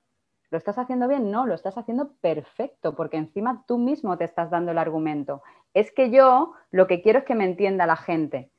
¿Lo 0.50 0.59
estás 0.59 0.79
haciendo 0.79 1.09
bien? 1.09 1.31
No, 1.31 1.47
lo 1.47 1.55
estás 1.55 1.76
haciendo 1.76 2.12
perfecto, 2.21 2.95
porque 2.95 3.17
encima 3.17 3.65
tú 3.67 3.79
mismo 3.79 4.17
te 4.17 4.25
estás 4.25 4.50
dando 4.50 4.73
el 4.73 4.79
argumento. 4.79 5.43
Es 5.75 5.91
que 5.93 6.11
yo 6.11 6.53
lo 6.71 6.87
que 6.87 7.03
quiero 7.03 7.21
es 7.21 7.25
que 7.25 7.35
me 7.35 7.45
entienda 7.45 7.87
la 7.87 7.97
gente. 7.97 8.50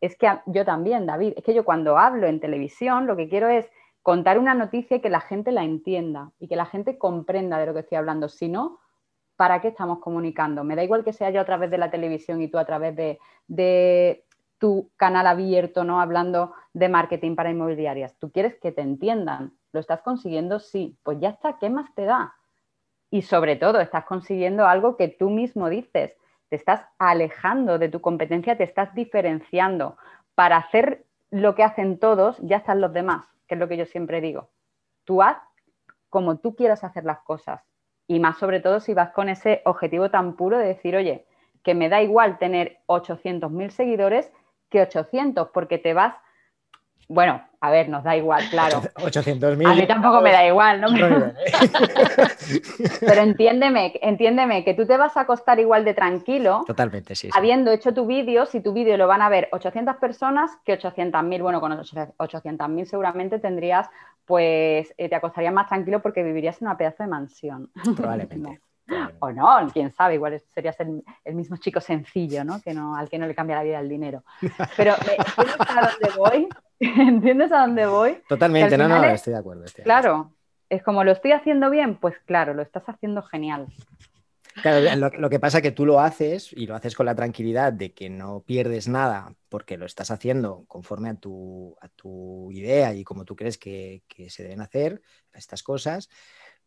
Es 0.00 0.16
que 0.16 0.28
yo 0.46 0.64
también, 0.64 1.06
David, 1.06 1.34
es 1.36 1.44
que 1.44 1.54
yo 1.54 1.64
cuando 1.64 1.98
hablo 1.98 2.26
en 2.26 2.40
televisión 2.40 3.06
lo 3.06 3.16
que 3.16 3.28
quiero 3.28 3.48
es 3.48 3.70
contar 4.02 4.38
una 4.38 4.54
noticia 4.54 4.96
y 4.96 5.00
que 5.00 5.10
la 5.10 5.20
gente 5.20 5.52
la 5.52 5.64
entienda 5.64 6.30
y 6.38 6.48
que 6.48 6.56
la 6.56 6.66
gente 6.66 6.96
comprenda 6.96 7.58
de 7.58 7.66
lo 7.66 7.74
que 7.74 7.80
estoy 7.80 7.98
hablando. 7.98 8.28
Si 8.28 8.48
no, 8.48 8.78
¿para 9.36 9.60
qué 9.60 9.68
estamos 9.68 9.98
comunicando? 9.98 10.64
Me 10.64 10.76
da 10.76 10.84
igual 10.84 11.04
que 11.04 11.12
sea 11.12 11.30
yo 11.30 11.40
a 11.40 11.44
través 11.44 11.70
de 11.70 11.78
la 11.78 11.90
televisión 11.90 12.40
y 12.40 12.48
tú 12.48 12.58
a 12.58 12.64
través 12.64 12.94
de, 12.96 13.18
de 13.46 14.24
tu 14.58 14.90
canal 14.96 15.26
abierto, 15.26 15.84
¿no? 15.84 16.00
Hablando 16.00 16.54
de 16.72 16.88
marketing 16.88 17.34
para 17.34 17.50
inmobiliarias. 17.50 18.16
Tú 18.18 18.30
quieres 18.30 18.54
que 18.56 18.72
te 18.72 18.82
entiendan. 18.82 19.52
¿Lo 19.76 19.80
estás 19.80 20.00
consiguiendo? 20.00 20.58
Sí. 20.58 20.96
Pues 21.02 21.20
ya 21.20 21.28
está, 21.28 21.58
¿qué 21.58 21.68
más 21.68 21.94
te 21.94 22.06
da? 22.06 22.34
Y 23.10 23.20
sobre 23.20 23.56
todo, 23.56 23.78
estás 23.78 24.06
consiguiendo 24.06 24.66
algo 24.66 24.96
que 24.96 25.08
tú 25.08 25.28
mismo 25.28 25.68
dices. 25.68 26.14
Te 26.48 26.56
estás 26.56 26.86
alejando 26.98 27.78
de 27.78 27.90
tu 27.90 28.00
competencia, 28.00 28.56
te 28.56 28.64
estás 28.64 28.94
diferenciando. 28.94 29.98
Para 30.34 30.56
hacer 30.56 31.04
lo 31.30 31.54
que 31.54 31.62
hacen 31.62 31.98
todos, 31.98 32.38
ya 32.40 32.56
están 32.56 32.80
los 32.80 32.94
demás, 32.94 33.26
que 33.46 33.56
es 33.56 33.58
lo 33.58 33.68
que 33.68 33.76
yo 33.76 33.84
siempre 33.84 34.22
digo. 34.22 34.48
tú 35.04 35.20
haz 35.20 35.36
como 36.08 36.38
tú 36.38 36.56
quieras 36.56 36.82
hacer 36.82 37.04
las 37.04 37.18
cosas. 37.18 37.60
Y 38.06 38.18
más 38.18 38.38
sobre 38.38 38.60
todo 38.60 38.80
si 38.80 38.94
vas 38.94 39.10
con 39.10 39.28
ese 39.28 39.60
objetivo 39.66 40.10
tan 40.10 40.36
puro 40.36 40.56
de 40.56 40.68
decir, 40.68 40.96
oye, 40.96 41.26
que 41.62 41.74
me 41.74 41.90
da 41.90 42.00
igual 42.00 42.38
tener 42.38 42.78
800.000 42.86 43.68
seguidores 43.68 44.32
que 44.70 44.80
800, 44.80 45.50
porque 45.50 45.76
te 45.76 45.92
vas 45.92 46.14
bueno, 47.08 47.46
a 47.66 47.70
ver, 47.70 47.88
nos 47.88 48.04
da 48.04 48.16
igual, 48.16 48.42
claro. 48.50 48.82
800.000. 48.94 49.66
A 49.66 49.74
mí 49.74 49.86
tampoco 49.86 50.20
me 50.20 50.32
da 50.32 50.46
igual, 50.46 50.80
¿no? 50.80 50.88
Pero 53.00 53.20
entiéndeme, 53.20 53.94
entiéndeme 54.00 54.64
que 54.64 54.74
tú 54.74 54.86
te 54.86 54.96
vas 54.96 55.16
a 55.16 55.22
acostar 55.22 55.58
igual 55.58 55.84
de 55.84 55.94
tranquilo. 55.94 56.64
Totalmente, 56.66 57.14
sí. 57.14 57.28
Habiendo 57.34 57.70
hecho 57.70 57.92
tu 57.92 58.06
vídeo, 58.06 58.46
si 58.46 58.60
tu 58.60 58.72
vídeo 58.72 58.96
lo 58.96 59.06
van 59.06 59.22
a 59.22 59.28
ver 59.28 59.48
800 59.52 59.96
personas 59.96 60.50
que 60.64 60.78
800.000, 60.78 61.42
bueno, 61.42 61.60
con 61.60 61.72
800.000 61.72 62.84
seguramente 62.84 63.38
tendrías, 63.38 63.88
pues 64.24 64.94
eh, 64.96 65.08
te 65.08 65.14
acostarías 65.14 65.52
más 65.52 65.68
tranquilo 65.68 66.02
porque 66.02 66.22
vivirías 66.22 66.60
en 66.60 66.68
una 66.68 66.76
pedazo 66.76 67.02
de 67.02 67.08
mansión. 67.08 67.70
Probablemente. 67.96 68.60
O 69.18 69.32
no, 69.32 69.68
quién 69.72 69.92
sabe, 69.92 70.14
igual 70.14 70.40
serías 70.54 70.76
el, 70.78 71.02
mismo 71.34 71.56
chico 71.56 71.80
sencillo, 71.80 72.44
¿no? 72.44 72.60
Que 72.60 72.72
no, 72.72 72.94
al 72.94 73.08
que 73.08 73.18
no 73.18 73.26
le 73.26 73.34
cambia 73.34 73.56
la 73.56 73.64
vida 73.64 73.80
el 73.80 73.88
dinero. 73.88 74.22
Pero 74.76 74.94
¿entiendes 74.94 75.56
a 75.58 75.90
dónde 75.90 76.16
voy? 76.16 76.48
¿Entiendes 76.80 77.52
a 77.52 77.60
dónde 77.60 77.86
voy? 77.86 78.18
Totalmente, 78.28 78.76
no, 78.76 78.88
no, 78.88 79.04
estoy 79.04 79.32
de 79.32 79.38
acuerdo. 79.38 79.64
claro, 79.82 80.32
es 80.68 80.82
como 80.82 81.04
lo 81.04 81.12
estoy 81.12 81.32
haciendo 81.32 81.70
bien, 81.70 81.96
pues 81.96 82.14
claro, 82.26 82.54
lo 82.54 82.62
estás 82.62 82.84
haciendo 82.86 83.22
genial. 83.22 83.66
Claro, 84.62 85.10
lo, 85.18 85.28
que 85.28 85.38
pasa 85.38 85.58
es 85.58 85.62
que 85.62 85.70
tú 85.70 85.84
lo 85.84 86.00
haces 86.00 86.50
y 86.52 86.66
lo 86.66 86.74
haces 86.74 86.94
con 86.94 87.04
la 87.04 87.14
tranquilidad 87.14 87.74
de 87.74 87.92
que 87.92 88.08
no 88.08 88.40
pierdes 88.40 88.88
nada 88.88 89.34
porque 89.50 89.76
lo 89.76 89.84
estás 89.84 90.10
haciendo 90.10 90.64
conforme 90.66 91.10
a 91.10 91.14
tu, 91.14 91.76
a 91.80 91.88
tu 91.88 92.50
idea 92.52 92.94
y 92.94 93.04
como 93.04 93.26
tú 93.26 93.36
crees 93.36 93.58
que, 93.58 94.02
que 94.08 94.30
se 94.30 94.44
deben 94.44 94.62
hacer 94.62 95.02
estas 95.34 95.62
cosas, 95.62 96.08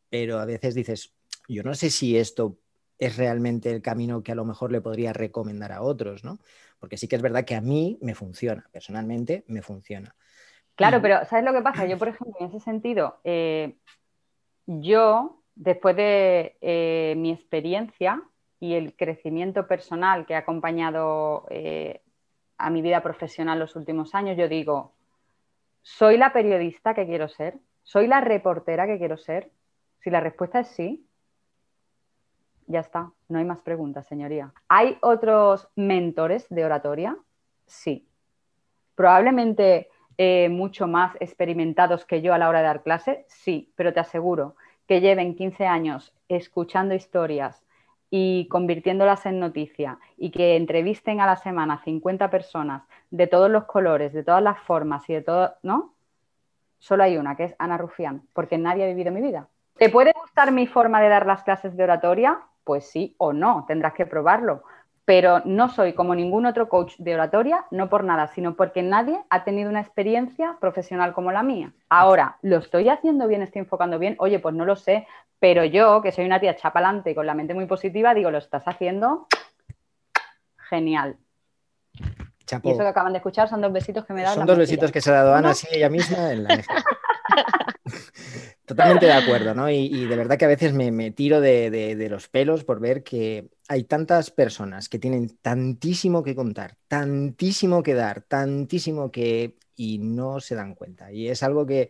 pero 0.08 0.38
a 0.38 0.46
veces 0.46 0.76
dices, 0.76 1.16
yo 1.48 1.64
no 1.64 1.74
sé 1.74 1.90
si 1.90 2.16
esto 2.16 2.60
es 3.00 3.18
realmente 3.18 3.72
el 3.72 3.82
camino 3.82 4.22
que 4.22 4.34
a 4.34 4.36
lo 4.36 4.46
mejor 4.46 4.72
le 4.72 4.82
podría 4.82 5.14
recomendar 5.14 5.72
a 5.72 5.82
otros, 5.82 6.24
¿no? 6.24 6.38
Porque 6.80 6.98
sí 6.98 7.08
que 7.08 7.16
es 7.16 7.22
verdad 7.22 7.46
que 7.46 7.56
a 7.56 7.62
mí 7.62 7.98
me 8.02 8.14
funciona, 8.14 8.68
personalmente 8.72 9.46
me 9.48 9.62
funciona. 9.62 10.16
Claro, 10.76 11.02
pero 11.02 11.26
¿sabes 11.26 11.44
lo 11.44 11.54
que 11.54 11.62
pasa? 11.62 11.86
Yo, 11.86 11.98
por 11.98 12.10
ejemplo, 12.10 12.36
en 12.40 12.48
ese 12.48 12.60
sentido, 12.60 13.20
eh, 13.24 13.76
yo, 14.66 15.42
después 15.56 15.96
de 15.96 16.58
eh, 16.62 17.16
mi 17.18 17.32
experiencia 17.32 18.22
y 18.62 18.76
el 18.76 18.96
crecimiento 18.96 19.68
personal 19.68 20.26
que 20.26 20.36
ha 20.36 20.40
acompañado 20.40 21.46
eh, 21.50 22.02
a 22.58 22.70
mi 22.70 22.82
vida 22.82 23.02
profesional 23.02 23.60
los 23.60 23.76
últimos 23.76 24.16
años, 24.16 24.38
yo 24.38 24.48
digo, 24.48 24.94
¿soy 25.82 26.18
la 26.18 26.32
periodista 26.32 26.94
que 26.94 27.06
quiero 27.06 27.28
ser? 27.28 27.60
¿Soy 27.84 28.08
la 28.08 28.22
reportera 28.22 28.88
que 28.88 28.98
quiero 28.98 29.18
ser? 29.18 29.52
Si 30.02 30.10
la 30.10 30.22
respuesta 30.22 30.62
es 30.62 30.68
sí, 30.70 31.09
ya 32.70 32.80
está, 32.80 33.12
no 33.28 33.40
hay 33.40 33.46
más 33.46 33.62
preguntas, 33.62 34.06
señoría. 34.06 34.54
¿Hay 34.68 34.98
otros 35.02 35.68
mentores 35.76 36.48
de 36.50 36.64
oratoria? 36.64 37.18
Sí. 37.66 38.08
Probablemente 38.96 39.90
eh, 40.18 40.50
mucho 40.50 40.86
más 40.86 41.16
experimentados 41.20 42.06
que 42.06 42.22
yo 42.22 42.34
a 42.34 42.38
la 42.38 42.48
hora 42.48 42.60
de 42.60 42.66
dar 42.66 42.84
clase, 42.84 43.26
sí, 43.28 43.74
pero 43.76 43.92
te 43.92 44.00
aseguro 44.00 44.56
que 44.88 45.02
lleven 45.02 45.36
15 45.36 45.66
años 45.66 46.14
escuchando 46.28 46.94
historias 46.94 47.64
y 48.12 48.48
convirtiéndolas 48.50 49.26
en 49.26 49.40
noticia 49.40 49.98
y 50.16 50.30
que 50.30 50.56
entrevisten 50.56 51.22
a 51.22 51.26
la 51.26 51.38
semana 51.38 51.82
50 51.84 52.30
personas 52.30 52.84
de 53.10 53.26
todos 53.26 53.50
los 53.50 53.66
colores, 53.66 54.14
de 54.14 54.24
todas 54.24 54.44
las 54.44 54.60
formas 54.60 55.10
y 55.10 55.14
de 55.14 55.22
todo, 55.22 55.56
¿no? 55.64 55.96
Solo 56.78 57.04
hay 57.04 57.18
una, 57.18 57.36
que 57.36 57.46
es 57.46 57.56
Ana 57.58 57.78
Rufián, 57.78 58.28
porque 58.34 58.58
nadie 58.60 58.84
ha 58.84 58.88
vivido 58.88 59.12
mi 59.12 59.22
vida. 59.22 59.48
¿Te 59.76 59.90
puede 59.90 60.12
gustar 60.14 60.52
mi 60.52 60.68
forma 60.68 61.02
de 61.02 61.10
dar 61.10 61.26
las 61.26 61.44
clases 61.44 61.76
de 61.76 61.84
oratoria? 61.84 62.40
Pues 62.70 62.86
sí 62.86 63.16
o 63.18 63.34
no, 63.34 63.66
tendrás 63.68 63.96
que 63.96 64.06
probarlo. 64.06 64.62
Pero 65.04 65.42
no 65.44 65.70
soy 65.70 65.94
como 65.94 66.14
ningún 66.14 66.46
otro 66.46 66.70
coach 66.70 66.98
de 67.00 67.16
oratoria, 67.16 67.66
no 67.72 67.90
por 67.90 68.04
nada, 68.04 68.28
sino 68.28 68.56
porque 68.56 68.84
nadie 68.84 69.20
ha 69.32 69.44
tenido 69.44 69.72
una 69.72 69.82
experiencia 69.82 70.58
profesional 70.62 71.14
como 71.14 71.32
la 71.32 71.42
mía. 71.42 71.74
Ahora, 71.90 72.38
¿lo 72.44 72.58
estoy 72.58 72.88
haciendo 72.90 73.28
bien, 73.28 73.42
estoy 73.42 73.62
enfocando 73.62 73.98
bien? 73.98 74.16
Oye, 74.20 74.38
pues 74.38 74.54
no 74.54 74.66
lo 74.66 74.76
sé, 74.76 75.08
pero 75.40 75.66
yo, 75.66 76.04
que 76.04 76.12
soy 76.12 76.26
una 76.26 76.40
tía 76.40 76.56
chapalante 76.56 77.16
con 77.16 77.26
la 77.26 77.34
mente 77.34 77.56
muy 77.56 77.66
positiva, 77.66 78.14
digo, 78.14 78.30
lo 78.30 78.38
estás 78.38 78.68
haciendo 78.68 79.26
genial. 80.70 81.18
Y 82.62 82.70
eso 82.70 82.82
que 82.82 82.88
acaban 82.88 83.14
de 83.14 83.18
escuchar 83.18 83.50
son 83.50 83.62
dos 83.62 83.74
besitos 83.74 84.06
que 84.06 84.14
me 84.14 84.22
da. 84.22 84.36
Son 84.36 84.46
dos 84.46 84.60
besitos 84.60 84.92
que 84.92 85.02
se 85.02 85.10
ha 85.10 85.24
dado 85.24 85.34
Ana, 85.34 85.56
sí, 85.56 85.68
ella 85.72 85.90
misma 85.90 86.32
en 86.34 86.44
la 86.44 86.50
Totalmente 88.70 89.08
de 89.08 89.14
acuerdo, 89.14 89.56
¿no? 89.56 89.68
Y, 89.68 90.06
de 90.06 90.16
verdad 90.16 90.38
que 90.38 90.46
a 90.46 90.48
veces 90.48 90.74
me, 90.74 91.10
tiro 91.10 91.42
de, 91.42 92.08
los 92.08 92.28
pelos 92.28 92.64
por 92.64 92.80
ver 92.80 93.02
que 93.02 93.50
hay 93.68 93.86
tantas 93.86 94.30
personas 94.30 94.90
que 94.90 95.00
tienen 95.00 95.40
tantísimo 95.42 96.22
que 96.22 96.36
contar, 96.36 96.78
tantísimo 96.88 97.82
que 97.82 97.96
dar, 97.96 98.22
tantísimo 98.22 99.10
que... 99.10 99.58
y 99.76 99.98
no 99.98 100.40
se 100.40 100.54
dan 100.54 100.76
cuenta. 100.76 101.12
Y 101.12 101.30
es 101.30 101.42
algo 101.42 101.66
que 101.66 101.90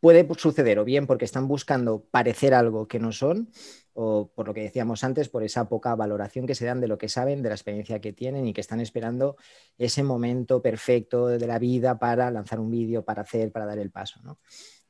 puede 0.00 0.26
suceder 0.38 0.78
o 0.78 0.86
bien 0.86 1.06
porque 1.06 1.26
están 1.26 1.46
buscando 1.48 2.02
parecer 2.10 2.54
algo 2.54 2.88
que 2.88 2.98
no 2.98 3.12
son 3.12 3.50
o 3.92 4.30
por 4.34 4.46
lo 4.46 4.54
que 4.54 4.62
decíamos 4.62 5.04
antes, 5.04 5.28
por 5.28 5.42
esa 5.42 5.68
poca 5.68 5.94
valoración 5.96 6.46
que 6.46 6.54
se 6.54 6.64
dan 6.64 6.80
de 6.80 6.88
lo 6.88 6.96
que 6.96 7.10
saben, 7.10 7.42
de 7.42 7.50
la 7.50 7.56
experiencia 7.56 8.00
que 8.00 8.14
tienen 8.14 8.46
y 8.46 8.54
que 8.54 8.62
están 8.62 8.80
esperando 8.80 9.36
ese 9.76 10.02
momento 10.02 10.62
perfecto 10.62 11.26
de 11.26 11.46
la 11.46 11.58
vida 11.58 11.98
para 11.98 12.30
lanzar 12.30 12.58
un 12.58 12.70
vídeo, 12.70 13.04
para 13.04 13.22
hacer, 13.22 13.52
para 13.52 13.66
dar 13.66 13.80
el 13.80 13.90
paso. 13.90 14.20
¿no? 14.22 14.38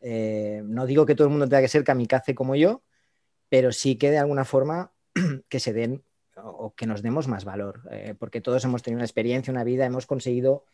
Eh, 0.00 0.62
no 0.64 0.86
digo 0.86 1.06
que 1.06 1.14
todo 1.14 1.26
el 1.26 1.32
mundo 1.32 1.48
tenga 1.48 1.62
que 1.62 1.68
ser 1.68 1.84
kamikaze 1.84 2.34
como 2.34 2.54
yo, 2.54 2.82
pero 3.48 3.72
sí 3.72 3.96
que 3.96 4.10
de 4.10 4.18
alguna 4.18 4.44
forma 4.44 4.92
que 5.48 5.60
se 5.60 5.72
den 5.72 6.04
o 6.36 6.74
que 6.74 6.86
nos 6.86 7.02
demos 7.02 7.26
más 7.26 7.44
valor, 7.44 7.82
eh, 7.90 8.14
porque 8.18 8.40
todos 8.40 8.64
hemos 8.64 8.82
tenido 8.82 8.98
una 8.98 9.04
experiencia, 9.04 9.50
una 9.50 9.64
vida, 9.64 9.86
hemos 9.86 10.06
conseguido 10.06 10.64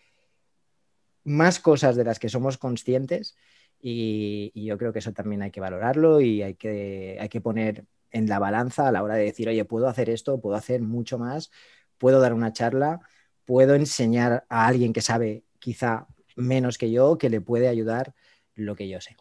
más 1.24 1.58
cosas 1.58 1.96
de 1.96 2.04
las 2.04 2.18
que 2.18 2.28
somos 2.28 2.58
conscientes 2.58 3.34
y, 3.80 4.52
yo 4.54 4.78
creo 4.78 4.92
que 4.92 4.98
eso 4.98 5.12
también 5.12 5.42
hay 5.42 5.50
que 5.50 5.60
valorarlo 5.60 6.20
y 6.20 6.42
hay 6.42 6.54
que, 6.54 7.18
hay 7.20 7.28
que 7.28 7.40
poner 7.40 7.86
en 8.10 8.28
la 8.28 8.38
balanza 8.38 8.88
a 8.88 8.92
la 8.92 9.02
hora 9.02 9.14
de 9.14 9.24
decir, 9.24 9.48
oye, 9.48 9.64
puedo 9.64 9.88
hacer 9.88 10.10
esto, 10.10 10.40
puedo 10.40 10.56
hacer 10.56 10.80
mucho 10.80 11.18
más, 11.18 11.50
puedo 11.98 12.20
dar 12.20 12.32
una 12.32 12.52
charla, 12.52 13.00
puedo 13.44 13.74
enseñar 13.74 14.44
a 14.48 14.66
alguien 14.66 14.92
que 14.92 15.00
sabe 15.00 15.44
quizá 15.58 16.06
menos 16.36 16.78
que 16.78 16.90
yo, 16.90 17.18
que 17.18 17.30
le 17.30 17.40
puede 17.40 17.68
ayudar 17.68 18.14
lo 18.54 18.76
que 18.76 18.88
yo 18.88 19.00
sé. 19.00 19.16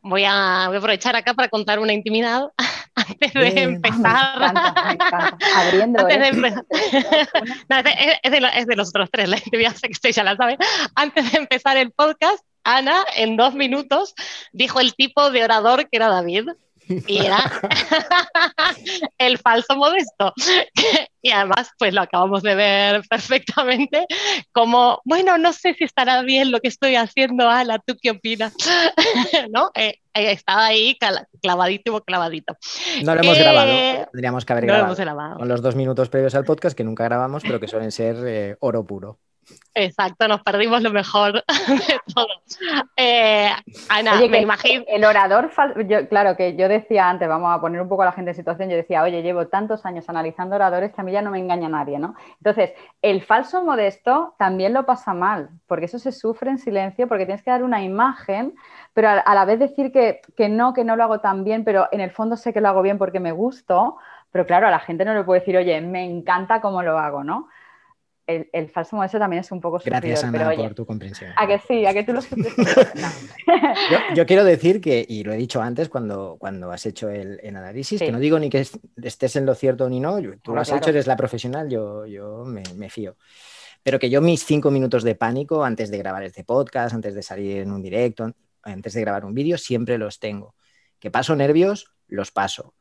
Voy 0.00 0.24
a, 0.24 0.66
aprovechar 0.66 1.16
acá 1.16 1.32
para 1.32 1.48
contar 1.48 1.78
una 1.78 1.94
intimidad 1.94 2.52
antes 2.94 3.32
de 3.32 3.62
empezar. 3.62 4.52
Abriendo. 5.56 6.06
es, 6.08 6.36
de 8.66 8.76
los 8.76 8.88
otros 8.90 9.10
tres, 9.10 9.28
la 9.28 9.36
intimidad 9.38 9.74
sé 9.74 9.88
que 9.88 9.92
usted 9.92 10.12
ya 10.12 10.22
la 10.22 10.36
sabe. 10.36 10.58
Antes 10.94 11.32
de 11.32 11.38
empezar 11.38 11.78
el 11.78 11.90
podcast, 11.90 12.44
Ana, 12.64 13.02
en 13.16 13.36
dos 13.36 13.54
minutos, 13.54 14.14
dijo 14.52 14.80
el 14.80 14.94
tipo 14.94 15.30
de 15.30 15.44
orador 15.44 15.88
que 15.88 15.96
era 15.96 16.08
David 16.08 16.48
y 16.88 17.18
era 17.18 17.38
el 19.18 19.38
falso 19.38 19.76
modesto. 19.76 20.32
y 21.22 21.30
además, 21.30 21.70
pues 21.78 21.94
lo 21.94 22.02
acabamos 22.02 22.42
de 22.42 22.54
ver 22.54 23.02
perfectamente, 23.08 24.06
como, 24.52 25.00
bueno, 25.04 25.38
no 25.38 25.52
sé 25.52 25.74
si 25.74 25.84
estará 25.84 26.22
bien 26.22 26.50
lo 26.50 26.60
que 26.60 26.68
estoy 26.68 26.96
haciendo, 26.96 27.48
Ala, 27.48 27.78
¿tú 27.84 27.96
qué 28.00 28.10
opinas? 28.10 28.54
¿No? 29.50 29.70
Eh, 29.74 29.98
eh, 30.14 30.32
estaba 30.32 30.66
ahí 30.66 30.96
clavadito, 31.42 32.00
clavadito. 32.02 32.56
No 33.02 33.14
lo 33.14 33.22
hemos 33.22 33.38
grabado, 33.38 34.06
tendríamos 34.12 34.44
que 34.44 34.52
haber 34.52 34.66
grabado, 34.66 35.38
Con 35.38 35.48
los 35.48 35.62
dos 35.62 35.74
minutos 35.74 36.08
previos 36.08 36.34
al 36.34 36.44
podcast 36.44 36.76
que 36.76 36.84
nunca 36.84 37.04
grabamos, 37.04 37.42
pero 37.42 37.58
que 37.58 37.68
suelen 37.68 37.90
ser 37.90 38.16
eh, 38.26 38.56
oro 38.60 38.84
puro. 38.84 39.18
Exacto, 39.74 40.28
nos 40.28 40.42
perdimos 40.42 40.82
lo 40.82 40.90
mejor 40.90 41.34
de 41.88 42.00
todo. 42.14 42.28
Eh, 42.96 43.50
Ana, 43.88 44.20
me 44.28 44.40
imagino. 44.40 44.84
El 44.86 45.04
orador, 45.04 45.50
claro 46.08 46.36
que 46.36 46.56
yo 46.56 46.68
decía 46.68 47.08
antes, 47.08 47.28
vamos 47.28 47.52
a 47.52 47.60
poner 47.60 47.80
un 47.80 47.88
poco 47.88 48.02
a 48.02 48.06
la 48.06 48.12
gente 48.12 48.30
en 48.30 48.36
situación, 48.36 48.70
yo 48.70 48.76
decía, 48.76 49.02
oye, 49.02 49.22
llevo 49.22 49.48
tantos 49.48 49.84
años 49.84 50.08
analizando 50.08 50.56
oradores 50.56 50.92
que 50.92 51.00
a 51.00 51.04
mí 51.04 51.12
ya 51.12 51.22
no 51.22 51.30
me 51.30 51.38
engaña 51.38 51.68
nadie, 51.68 51.98
¿no? 51.98 52.14
Entonces, 52.38 52.72
el 53.02 53.22
falso 53.22 53.64
modesto 53.64 54.34
también 54.38 54.72
lo 54.72 54.86
pasa 54.86 55.12
mal, 55.12 55.50
porque 55.66 55.86
eso 55.86 55.98
se 55.98 56.12
sufre 56.12 56.50
en 56.50 56.58
silencio, 56.58 57.08
porque 57.08 57.26
tienes 57.26 57.42
que 57.42 57.50
dar 57.50 57.64
una 57.64 57.82
imagen, 57.82 58.54
pero 58.92 59.08
a, 59.08 59.34
la 59.34 59.44
vez 59.44 59.58
decir 59.58 59.90
que, 59.90 60.20
que 60.36 60.48
no, 60.48 60.72
que 60.72 60.84
no 60.84 60.96
lo 60.96 61.02
hago 61.02 61.20
tan 61.20 61.44
bien, 61.44 61.64
pero 61.64 61.88
en 61.90 62.00
el 62.00 62.10
fondo 62.10 62.36
sé 62.36 62.52
que 62.52 62.60
lo 62.60 62.68
hago 62.68 62.82
bien 62.82 62.98
porque 62.98 63.20
me 63.20 63.32
gusto, 63.32 63.96
pero 64.30 64.46
claro, 64.46 64.66
a 64.66 64.70
la 64.70 64.80
gente 64.80 65.04
no 65.04 65.14
le 65.14 65.24
puedo 65.24 65.38
decir, 65.38 65.56
oye, 65.56 65.80
me 65.80 66.04
encanta 66.04 66.60
cómo 66.60 66.82
lo 66.82 66.98
hago, 66.98 67.22
¿no? 67.22 67.48
El, 68.26 68.70
falso 68.70 68.96
modesto 68.96 69.18
también 69.18 69.40
es 69.40 69.52
un 69.52 69.60
poco 69.60 69.80
Gracias, 69.84 70.24
Ana, 70.24 70.54
por 70.54 70.74
tu 70.74 70.86
comprensión. 70.86 71.32
A 71.36 71.46
que 71.46 71.58
sí, 71.58 71.84
a 71.84 71.92
que 71.92 72.04
tú 72.04 72.12
lo 72.12 72.20
yo, 73.90 73.98
yo, 74.14 74.26
quiero 74.26 74.44
decir 74.44 74.80
que, 74.80 75.04
y 75.06 75.24
lo 75.24 75.32
he 75.32 75.36
dicho 75.36 75.60
antes 75.60 75.88
cuando, 75.88 76.36
cuando 76.38 76.70
has 76.72 76.86
hecho 76.86 77.10
el, 77.10 77.40
análisis, 77.44 78.00
que 78.00 78.12
no 78.12 78.18
digo 78.18 78.38
ni 78.38 78.48
que 78.48 78.66
estés 79.02 79.36
en 79.36 79.46
lo 79.46 79.54
cierto 79.54 79.88
ni 79.88 80.00
no, 80.00 80.18
tú 80.42 80.54
lo 80.54 80.60
has 80.60 80.72
hecho, 80.72 80.90
eres 80.90 81.06
la 81.06 81.16
profesional, 81.16 81.68
yo, 81.68 82.06
yo 82.06 82.44
me, 82.44 82.62
me 82.76 82.88
fío. 82.88 83.16
Pero 83.82 83.98
que 83.98 84.08
yo 84.08 84.22
mis 84.22 84.44
cinco 84.44 84.70
minutos 84.70 85.02
de 85.02 85.14
pánico 85.14 85.62
antes 85.62 85.90
de 85.90 85.98
grabar 85.98 86.22
este 86.22 86.44
podcast, 86.44 86.94
antes 86.94 87.14
de 87.14 87.22
salir 87.22 87.58
en 87.58 87.70
un 87.70 87.82
directo, 87.82 88.32
antes 88.62 88.94
de 88.94 89.00
grabar 89.02 89.26
un 89.26 89.34
vídeo, 89.34 89.58
siempre 89.58 89.98
los 89.98 90.18
tengo. 90.18 90.54
Que 90.98 91.10
paso 91.10 91.36
nervios, 91.36 91.94
los 92.08 92.30
paso. 92.30 92.74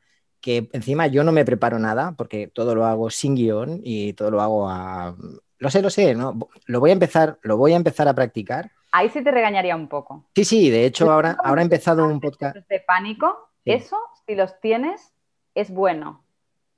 Que 0.44 0.70
encima 0.74 1.08
yo 1.08 1.24
no 1.24 1.32
me 1.32 1.46
preparo 1.46 1.80
nada 1.80 2.16
porque 2.18 2.48
todo 2.48 2.76
lo 2.76 2.86
hago 2.86 3.10
sin 3.10 3.34
guion 3.34 3.80
y 3.82 4.12
todo 4.12 4.30
lo 4.30 4.42
hago 4.42 4.70
a... 4.70 5.16
Lo 5.58 5.70
sé, 5.70 5.82
lo 5.82 5.90
sé, 5.90 6.16
¿no? 6.16 6.38
Lo 6.66 6.82
voy 6.82 6.90
a 6.90 6.94
empezar, 6.94 7.40
lo 7.44 7.56
voy 7.56 7.72
a 7.72 7.78
empezar 7.78 8.10
a 8.10 8.14
practicar. 8.14 8.70
Ahí 8.92 9.08
sí 9.08 9.24
te 9.24 9.32
regañaría 9.32 9.74
un 9.78 9.88
poco. 9.88 10.26
Sí, 10.36 10.44
sí, 10.44 10.70
de 10.70 10.86
hecho 10.86 11.10
ahora, 11.10 11.38
ahora 11.42 11.62
he 11.62 11.64
empezado 11.64 12.06
un 12.06 12.20
podcast. 12.20 12.58
De 12.68 12.82
pánico, 12.82 13.50
eso, 13.64 13.98
si 14.28 14.36
los 14.36 14.60
tienes, 14.60 15.14
es 15.56 15.72
bueno. 15.72 16.26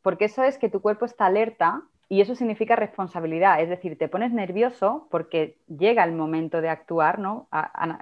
Porque 0.03 0.25
eso 0.25 0.43
es 0.43 0.59
que 0.59 0.69
tu 0.69 0.79
cuerpo 0.79 1.05
está 1.05 1.25
alerta 1.25 1.81
y 2.07 2.21
eso 2.21 2.35
significa 2.35 2.75
responsabilidad, 2.75 3.59
es 3.61 3.69
decir, 3.69 3.97
te 3.97 4.07
pones 4.07 4.31
nervioso 4.31 5.07
porque 5.09 5.57
llega 5.67 6.03
el 6.03 6.11
momento 6.11 6.61
de 6.61 6.69
actuar, 6.69 7.17
¿no? 7.17 7.47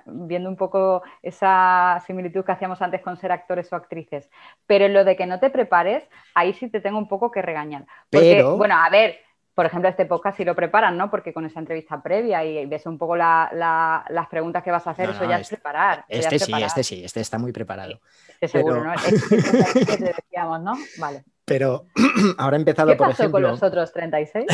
viendo 0.06 0.50
un 0.50 0.58
poco 0.58 1.04
esa 1.22 2.02
similitud 2.06 2.44
que 2.44 2.52
hacíamos 2.52 2.82
antes 2.82 3.02
con 3.02 3.16
ser 3.16 3.32
actores 3.32 3.72
o 3.72 3.78
actrices. 3.78 4.30
Pero 4.68 4.86
en 4.86 4.94
lo 4.94 5.06
de 5.06 5.16
que 5.16 5.26
no 5.26 5.40
te 5.40 5.50
prepares, 5.50 6.04
ahí 6.36 6.54
sí 6.54 6.70
te 6.70 6.82
tengo 6.82 6.98
un 6.98 7.08
poco 7.08 7.32
que 7.32 7.42
regañar. 7.42 7.86
Pero... 8.10 8.58
bueno, 8.58 8.76
a 8.76 8.90
ver, 8.90 9.20
por 9.54 9.66
ejemplo, 9.66 9.88
este 9.88 10.06
podcast 10.06 10.36
sí 10.36 10.44
lo 10.44 10.56
preparan, 10.56 10.98
¿no? 10.98 11.10
Porque 11.10 11.32
con 11.32 11.46
esa 11.46 11.60
entrevista 11.60 12.02
previa 12.02 12.44
y 12.44 12.66
ves 12.66 12.86
un 12.86 12.98
poco 12.98 13.16
las 13.16 14.28
preguntas 14.30 14.64
que 14.64 14.72
vas 14.72 14.86
a 14.86 14.92
hacer, 14.92 15.12
eso 15.12 15.24
ya 15.26 15.36
es 15.36 15.42
este 15.44 15.56
preparar. 15.56 16.06
Este 16.10 16.40
sí, 16.40 16.54
este 16.62 16.84
sí, 16.84 17.06
este 17.06 17.22
está 17.22 17.38
muy 17.38 17.54
preparado. 17.54 18.02
Este 18.28 18.48
seguro, 18.48 18.84
¿no? 18.84 18.94
Este 19.06 19.98
que 19.98 20.14
decíamos, 20.14 20.62
¿no? 20.62 20.74
Vale. 20.98 21.24
Pero 21.46 21.88
ahora 22.38 22.58
he 22.58 22.60
empezado, 22.60 22.92
¿Qué 22.92 22.96
por 22.96 23.10
pasó 23.10 23.30
con 23.30 23.42
los 23.42 23.62
otros 23.62 23.92
36? 23.92 24.46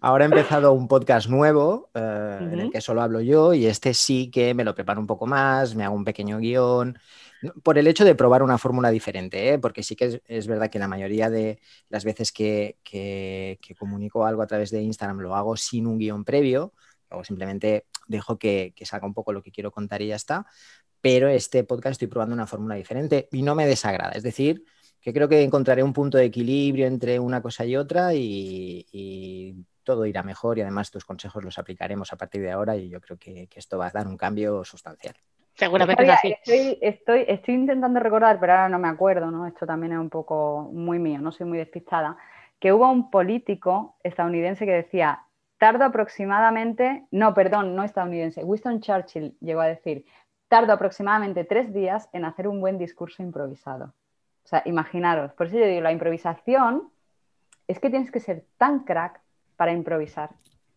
ahora 0.00 0.24
he 0.24 0.26
empezado 0.26 0.72
un 0.72 0.88
podcast 0.88 1.28
nuevo 1.28 1.90
eh, 1.94 2.38
en 2.40 2.60
el 2.60 2.70
que 2.70 2.80
solo 2.80 3.00
hablo 3.00 3.20
yo 3.20 3.54
y 3.54 3.66
este 3.66 3.94
sí 3.94 4.30
que 4.30 4.54
me 4.54 4.64
lo 4.64 4.74
preparo 4.74 5.00
un 5.00 5.06
poco 5.06 5.26
más, 5.26 5.74
me 5.76 5.84
hago 5.84 5.94
un 5.94 6.04
pequeño 6.04 6.38
guion, 6.38 6.98
por 7.62 7.78
el 7.78 7.86
hecho 7.86 8.04
de 8.04 8.14
probar 8.14 8.42
una 8.42 8.58
fórmula 8.58 8.90
diferente, 8.90 9.50
¿eh? 9.52 9.58
porque 9.58 9.82
sí 9.82 9.96
que 9.96 10.20
es, 10.26 10.46
verdad 10.46 10.70
que 10.70 10.78
la 10.78 10.88
mayoría 10.88 11.30
de 11.30 11.60
las 11.88 12.04
veces 12.04 12.32
que, 12.32 12.78
comunico 13.78 14.24
algo 14.24 14.42
a 14.42 14.46
través 14.46 14.70
de 14.70 14.82
Instagram 14.82 15.20
lo 15.20 15.36
hago 15.36 15.56
sin 15.56 15.86
un 15.86 15.98
guion 15.98 16.24
previo, 16.24 16.72
o 17.10 17.22
simplemente 17.22 17.86
dejo 18.08 18.38
que, 18.38 18.74
salga 18.82 19.06
un 19.06 19.14
poco 19.14 19.32
lo 19.32 19.42
que 19.42 19.52
quiero 19.52 19.70
contar 19.70 20.02
y 20.02 20.08
ya 20.08 20.16
está, 20.16 20.46
pero 21.00 21.28
este 21.28 21.64
podcast 21.64 21.92
estoy 21.92 22.08
probando 22.08 22.34
una 22.34 22.46
fórmula 22.46 22.74
diferente 22.74 23.28
y 23.30 23.42
no 23.42 23.54
me 23.54 23.66
desagrada, 23.66 24.12
es 24.12 24.22
decir, 24.22 24.64
que 25.04 25.12
creo 25.12 25.28
que 25.28 25.42
encontraré 25.42 25.82
un 25.82 25.92
punto 25.92 26.18
de 26.18 26.24
equilibrio 26.24 26.86
entre 26.86 27.20
una 27.20 27.42
cosa 27.42 27.64
y 27.64 27.76
otra 27.76 28.14
y, 28.14 29.54
todo 29.84 30.06
irá 30.06 30.22
mejor 30.22 30.56
y 30.56 30.62
además 30.62 30.90
tus 30.90 31.04
consejos 31.04 31.44
los 31.44 31.58
aplicaremos 31.58 32.10
a 32.10 32.16
partir 32.16 32.40
de 32.40 32.50
ahora 32.50 32.74
y 32.74 32.88
yo 32.88 33.02
creo 33.02 33.18
que 33.18 33.46
esto 33.54 33.76
va 33.76 33.88
a 33.88 33.90
dar 33.90 34.06
un 34.06 34.16
cambio 34.16 34.64
sustancial. 34.64 35.14
Seguramente 35.54 36.02
es 36.02 36.10
así. 36.10 36.36
Estoy, 36.80 37.24
estoy, 37.28 37.54
intentando 37.54 38.00
recordar, 38.00 38.40
pero 38.40 38.52
ahora 38.52 38.68
no 38.68 38.78
me 38.78 38.88
acuerdo, 38.88 39.30
¿no? 39.30 39.46
Esto 39.46 39.66
también 39.66 39.92
es 39.92 39.98
un 39.98 40.10
poco 40.10 40.70
muy 40.72 40.98
mío, 40.98 41.20
no 41.20 41.30
soy 41.30 41.46
muy 41.46 41.58
despistada, 41.58 42.16
que 42.58 42.72
hubo 42.72 42.90
un 42.90 43.10
político 43.10 43.96
estadounidense 44.02 44.66
que 44.66 44.72
decía, 44.72 45.22
tardo 45.58 45.84
aproximadamente, 45.84 47.06
no, 47.10 47.34
perdón, 47.34 47.76
no 47.76 47.84
estadounidense, 47.84 48.42
Winston 48.42 48.80
Churchill 48.80 49.36
llegó 49.40 49.60
a 49.60 49.68
decir, 49.68 50.04
tardo 50.48 50.72
aproximadamente 50.72 51.44
tres 51.44 51.72
días 51.72 52.08
en 52.12 52.24
hacer 52.24 52.48
un 52.48 52.60
buen 52.60 52.76
discurso 52.76 53.22
improvisado. 53.22 53.92
O 54.44 54.48
sea, 54.48 54.62
imaginaros, 54.66 55.32
por 55.32 55.46
eso 55.46 55.58
yo 55.58 55.66
digo, 55.66 55.80
la 55.80 55.92
improvisación 55.92 56.90
es 57.66 57.80
que 57.80 57.90
tienes 57.90 58.10
que 58.10 58.20
ser 58.20 58.44
tan 58.58 58.80
crack 58.80 59.20
para 59.56 59.72
improvisar. 59.72 60.30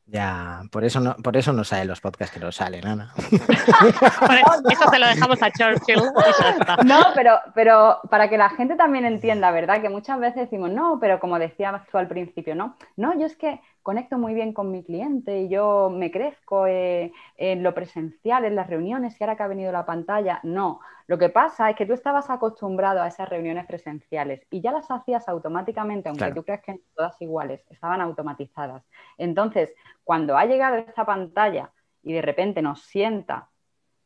Ya, 0.10 0.62
por 0.72 0.86
eso 0.86 1.02
no, 1.02 1.18
por 1.18 1.36
eso 1.36 1.52
no 1.52 1.66
salen 1.66 1.90
los 1.90 2.00
podcasts 2.00 2.34
que 2.34 2.40
no 2.40 2.50
salen, 2.50 2.88
Ana. 2.88 3.14
eso 3.18 4.90
se 4.90 5.00
lo 5.00 5.06
dejamos 5.06 5.44
a 5.44 5.52
Churchill. 5.52 6.02
No, 6.86 7.00
pero, 7.14 7.40
pero 7.54 8.00
para 8.10 8.30
que 8.30 8.38
la 8.38 8.50
gente 8.50 8.76
también 8.76 9.04
entienda, 9.04 9.52
¿verdad? 9.52 9.82
Que 9.82 9.90
muchas 9.90 10.18
veces 10.20 10.44
decimos, 10.44 10.72
no, 10.72 10.98
pero 11.02 11.20
como 11.20 11.38
decías 11.38 11.82
tú 11.92 11.98
al 11.98 12.08
principio, 12.08 12.56
¿no? 12.56 12.78
No, 12.96 13.20
yo 13.20 13.26
es 13.26 13.36
que 13.36 13.60
conecto 13.84 14.18
muy 14.18 14.34
bien 14.34 14.54
con 14.54 14.72
mi 14.72 14.82
cliente 14.82 15.42
y 15.42 15.50
yo 15.50 15.90
me 15.90 16.10
crezco 16.10 16.68
eh, 16.68 17.12
en 17.36 17.64
lo 17.64 17.74
presencial, 17.74 18.46
en 18.46 18.56
las 18.56 18.68
reuniones 18.68 19.20
y 19.20 19.24
ahora 19.24 19.36
que 19.36 19.44
ha 19.44 19.48
venido 19.48 19.74
la 19.74 19.86
pantalla. 19.86 20.40
No, 20.44 20.80
lo 21.08 21.18
que 21.18 21.30
pasa 21.30 21.70
es 21.70 21.78
que 21.78 21.86
tú 21.86 21.94
estabas 21.94 22.30
acostumbrado 22.30 23.02
a 23.02 23.08
esas 23.08 23.30
reuniones 23.30 23.66
presenciales 23.66 24.46
y 24.52 24.60
ya 24.60 24.74
las 24.74 24.92
hacías 24.92 25.30
automáticamente, 25.30 26.10
aunque 26.10 26.34
tú 26.34 26.44
creas 26.44 26.62
que 26.62 26.74
no 26.74 26.80
todas 26.96 27.22
iguales, 27.22 27.66
estaban 27.70 28.02
automatizadas. 28.02 28.84
Entonces, 29.18 29.74
cuando 30.04 30.38
ha 30.38 30.46
llegado 30.46 30.76
esta 30.76 31.06
pantalla 31.06 31.72
y 32.04 32.12
de 32.12 32.22
repente 32.22 32.62
nos 32.62 32.82
sienta 32.82 33.50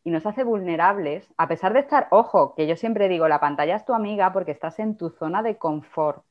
y 0.04 0.12
nos 0.12 0.28
hace 0.28 0.44
vulnerables, 0.44 1.28
a 1.38 1.48
pesar 1.48 1.74
de 1.74 1.80
estar, 1.80 2.08
ojo, 2.12 2.54
que 2.54 2.68
yo 2.68 2.76
siempre 2.76 3.10
digo, 3.10 3.28
la 3.28 3.40
pantalla 3.40 3.76
es 3.76 3.86
tu 3.86 3.96
amiga 3.96 4.32
porque 4.32 4.52
estás 4.52 4.78
en 4.78 4.96
tu 4.96 5.10
zona 5.10 5.42
de 5.42 5.58
confort, 5.58 6.24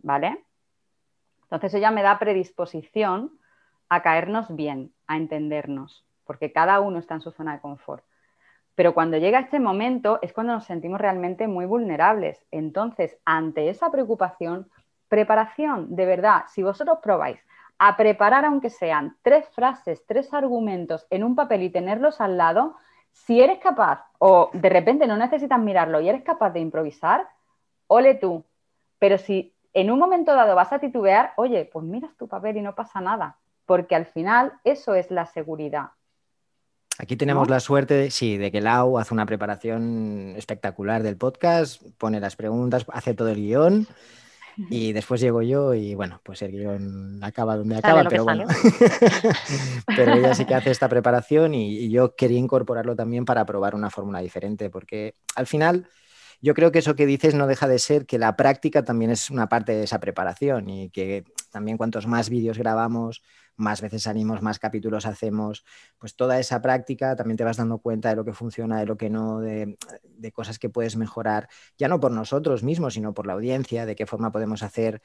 ¿vale? 0.00 0.44
Entonces 1.44 1.80
ya 1.80 1.90
me 1.90 2.02
da 2.02 2.18
predisposición 2.18 3.38
a 3.88 4.02
caernos 4.02 4.54
bien, 4.54 4.92
a 5.06 5.16
entendernos, 5.16 6.06
porque 6.24 6.52
cada 6.52 6.80
uno 6.80 6.98
está 6.98 7.14
en 7.14 7.20
su 7.22 7.30
zona 7.30 7.54
de 7.54 7.60
confort. 7.60 8.04
Pero 8.74 8.94
cuando 8.94 9.18
llega 9.18 9.40
este 9.40 9.60
momento 9.60 10.18
es 10.22 10.32
cuando 10.32 10.54
nos 10.54 10.64
sentimos 10.64 11.00
realmente 11.00 11.46
muy 11.46 11.66
vulnerables. 11.66 12.44
Entonces, 12.50 13.18
ante 13.24 13.68
esa 13.68 13.90
preocupación, 13.90 14.70
preparación, 15.08 15.94
de 15.94 16.06
verdad, 16.06 16.44
si 16.48 16.62
vosotros 16.62 16.98
probáis 17.02 17.38
a 17.78 17.96
preparar, 17.96 18.44
aunque 18.44 18.70
sean 18.70 19.16
tres 19.22 19.48
frases, 19.50 20.04
tres 20.06 20.32
argumentos 20.32 21.06
en 21.10 21.24
un 21.24 21.34
papel 21.34 21.62
y 21.62 21.70
tenerlos 21.70 22.20
al 22.20 22.38
lado, 22.38 22.76
si 23.10 23.42
eres 23.42 23.58
capaz 23.58 24.06
o 24.18 24.50
de 24.54 24.68
repente 24.68 25.06
no 25.06 25.16
necesitas 25.16 25.58
mirarlo 25.58 26.00
y 26.00 26.08
eres 26.08 26.22
capaz 26.22 26.50
de 26.50 26.60
improvisar, 26.60 27.28
ole 27.88 28.14
tú. 28.14 28.44
Pero 28.98 29.18
si 29.18 29.54
en 29.74 29.90
un 29.90 29.98
momento 29.98 30.34
dado 30.34 30.54
vas 30.54 30.72
a 30.72 30.78
titubear, 30.78 31.32
oye, 31.36 31.68
pues 31.70 31.84
miras 31.84 32.16
tu 32.16 32.28
papel 32.28 32.56
y 32.56 32.62
no 32.62 32.74
pasa 32.74 33.00
nada, 33.00 33.36
porque 33.66 33.94
al 33.94 34.06
final 34.06 34.52
eso 34.64 34.94
es 34.94 35.10
la 35.10 35.26
seguridad. 35.26 35.90
Aquí 37.02 37.16
tenemos 37.16 37.50
la 37.50 37.58
suerte, 37.58 37.94
de, 37.94 38.10
sí, 38.12 38.36
de 38.36 38.52
que 38.52 38.60
Lau 38.60 38.96
hace 38.96 39.12
una 39.12 39.26
preparación 39.26 40.34
espectacular 40.36 41.02
del 41.02 41.16
podcast, 41.16 41.82
pone 41.98 42.20
las 42.20 42.36
preguntas, 42.36 42.86
hace 42.92 43.12
todo 43.12 43.26
el 43.30 43.38
guion 43.38 43.88
y 44.70 44.92
después 44.92 45.20
llego 45.20 45.42
yo 45.42 45.74
y 45.74 45.96
bueno, 45.96 46.20
pues 46.22 46.42
el 46.42 46.52
guion 46.52 47.18
acaba 47.24 47.56
donde 47.56 47.74
acaba, 47.74 48.04
pero 48.04 48.22
bueno. 48.22 48.46
pero 49.96 50.14
ella 50.14 50.32
sí 50.36 50.44
que 50.44 50.54
hace 50.54 50.70
esta 50.70 50.88
preparación 50.88 51.54
y 51.54 51.90
yo 51.90 52.14
quería 52.14 52.38
incorporarlo 52.38 52.94
también 52.94 53.24
para 53.24 53.44
probar 53.44 53.74
una 53.74 53.90
fórmula 53.90 54.20
diferente, 54.20 54.70
porque 54.70 55.16
al 55.34 55.48
final 55.48 55.88
yo 56.40 56.54
creo 56.54 56.70
que 56.70 56.78
eso 56.78 56.94
que 56.94 57.06
dices 57.06 57.34
no 57.34 57.48
deja 57.48 57.66
de 57.66 57.80
ser 57.80 58.06
que 58.06 58.20
la 58.20 58.36
práctica 58.36 58.84
también 58.84 59.10
es 59.10 59.28
una 59.28 59.48
parte 59.48 59.72
de 59.72 59.82
esa 59.82 59.98
preparación 59.98 60.70
y 60.70 60.90
que 60.90 61.24
también 61.50 61.78
cuantos 61.78 62.06
más 62.06 62.30
vídeos 62.30 62.58
grabamos, 62.58 63.22
más 63.56 63.80
veces 63.80 64.02
salimos, 64.02 64.42
más 64.42 64.58
capítulos 64.58 65.06
hacemos, 65.06 65.64
pues 65.98 66.16
toda 66.16 66.38
esa 66.38 66.60
práctica 66.62 67.14
también 67.16 67.36
te 67.36 67.44
vas 67.44 67.56
dando 67.56 67.78
cuenta 67.78 68.08
de 68.08 68.16
lo 68.16 68.24
que 68.24 68.32
funciona, 68.32 68.78
de 68.80 68.86
lo 68.86 68.96
que 68.96 69.10
no, 69.10 69.40
de, 69.40 69.76
cosas 70.32 70.58
que 70.58 70.68
puedes 70.68 70.96
mejorar, 70.96 71.48
ya 71.76 71.88
no 71.88 72.00
por 72.00 72.12
nosotros 72.12 72.62
mismos, 72.62 72.94
sino 72.94 73.12
por 73.12 73.26
la 73.26 73.34
audiencia, 73.34 73.86
de 73.86 73.94
qué 73.94 74.06
forma 74.06 74.32
podemos 74.32 74.62
hacer, 74.62 75.02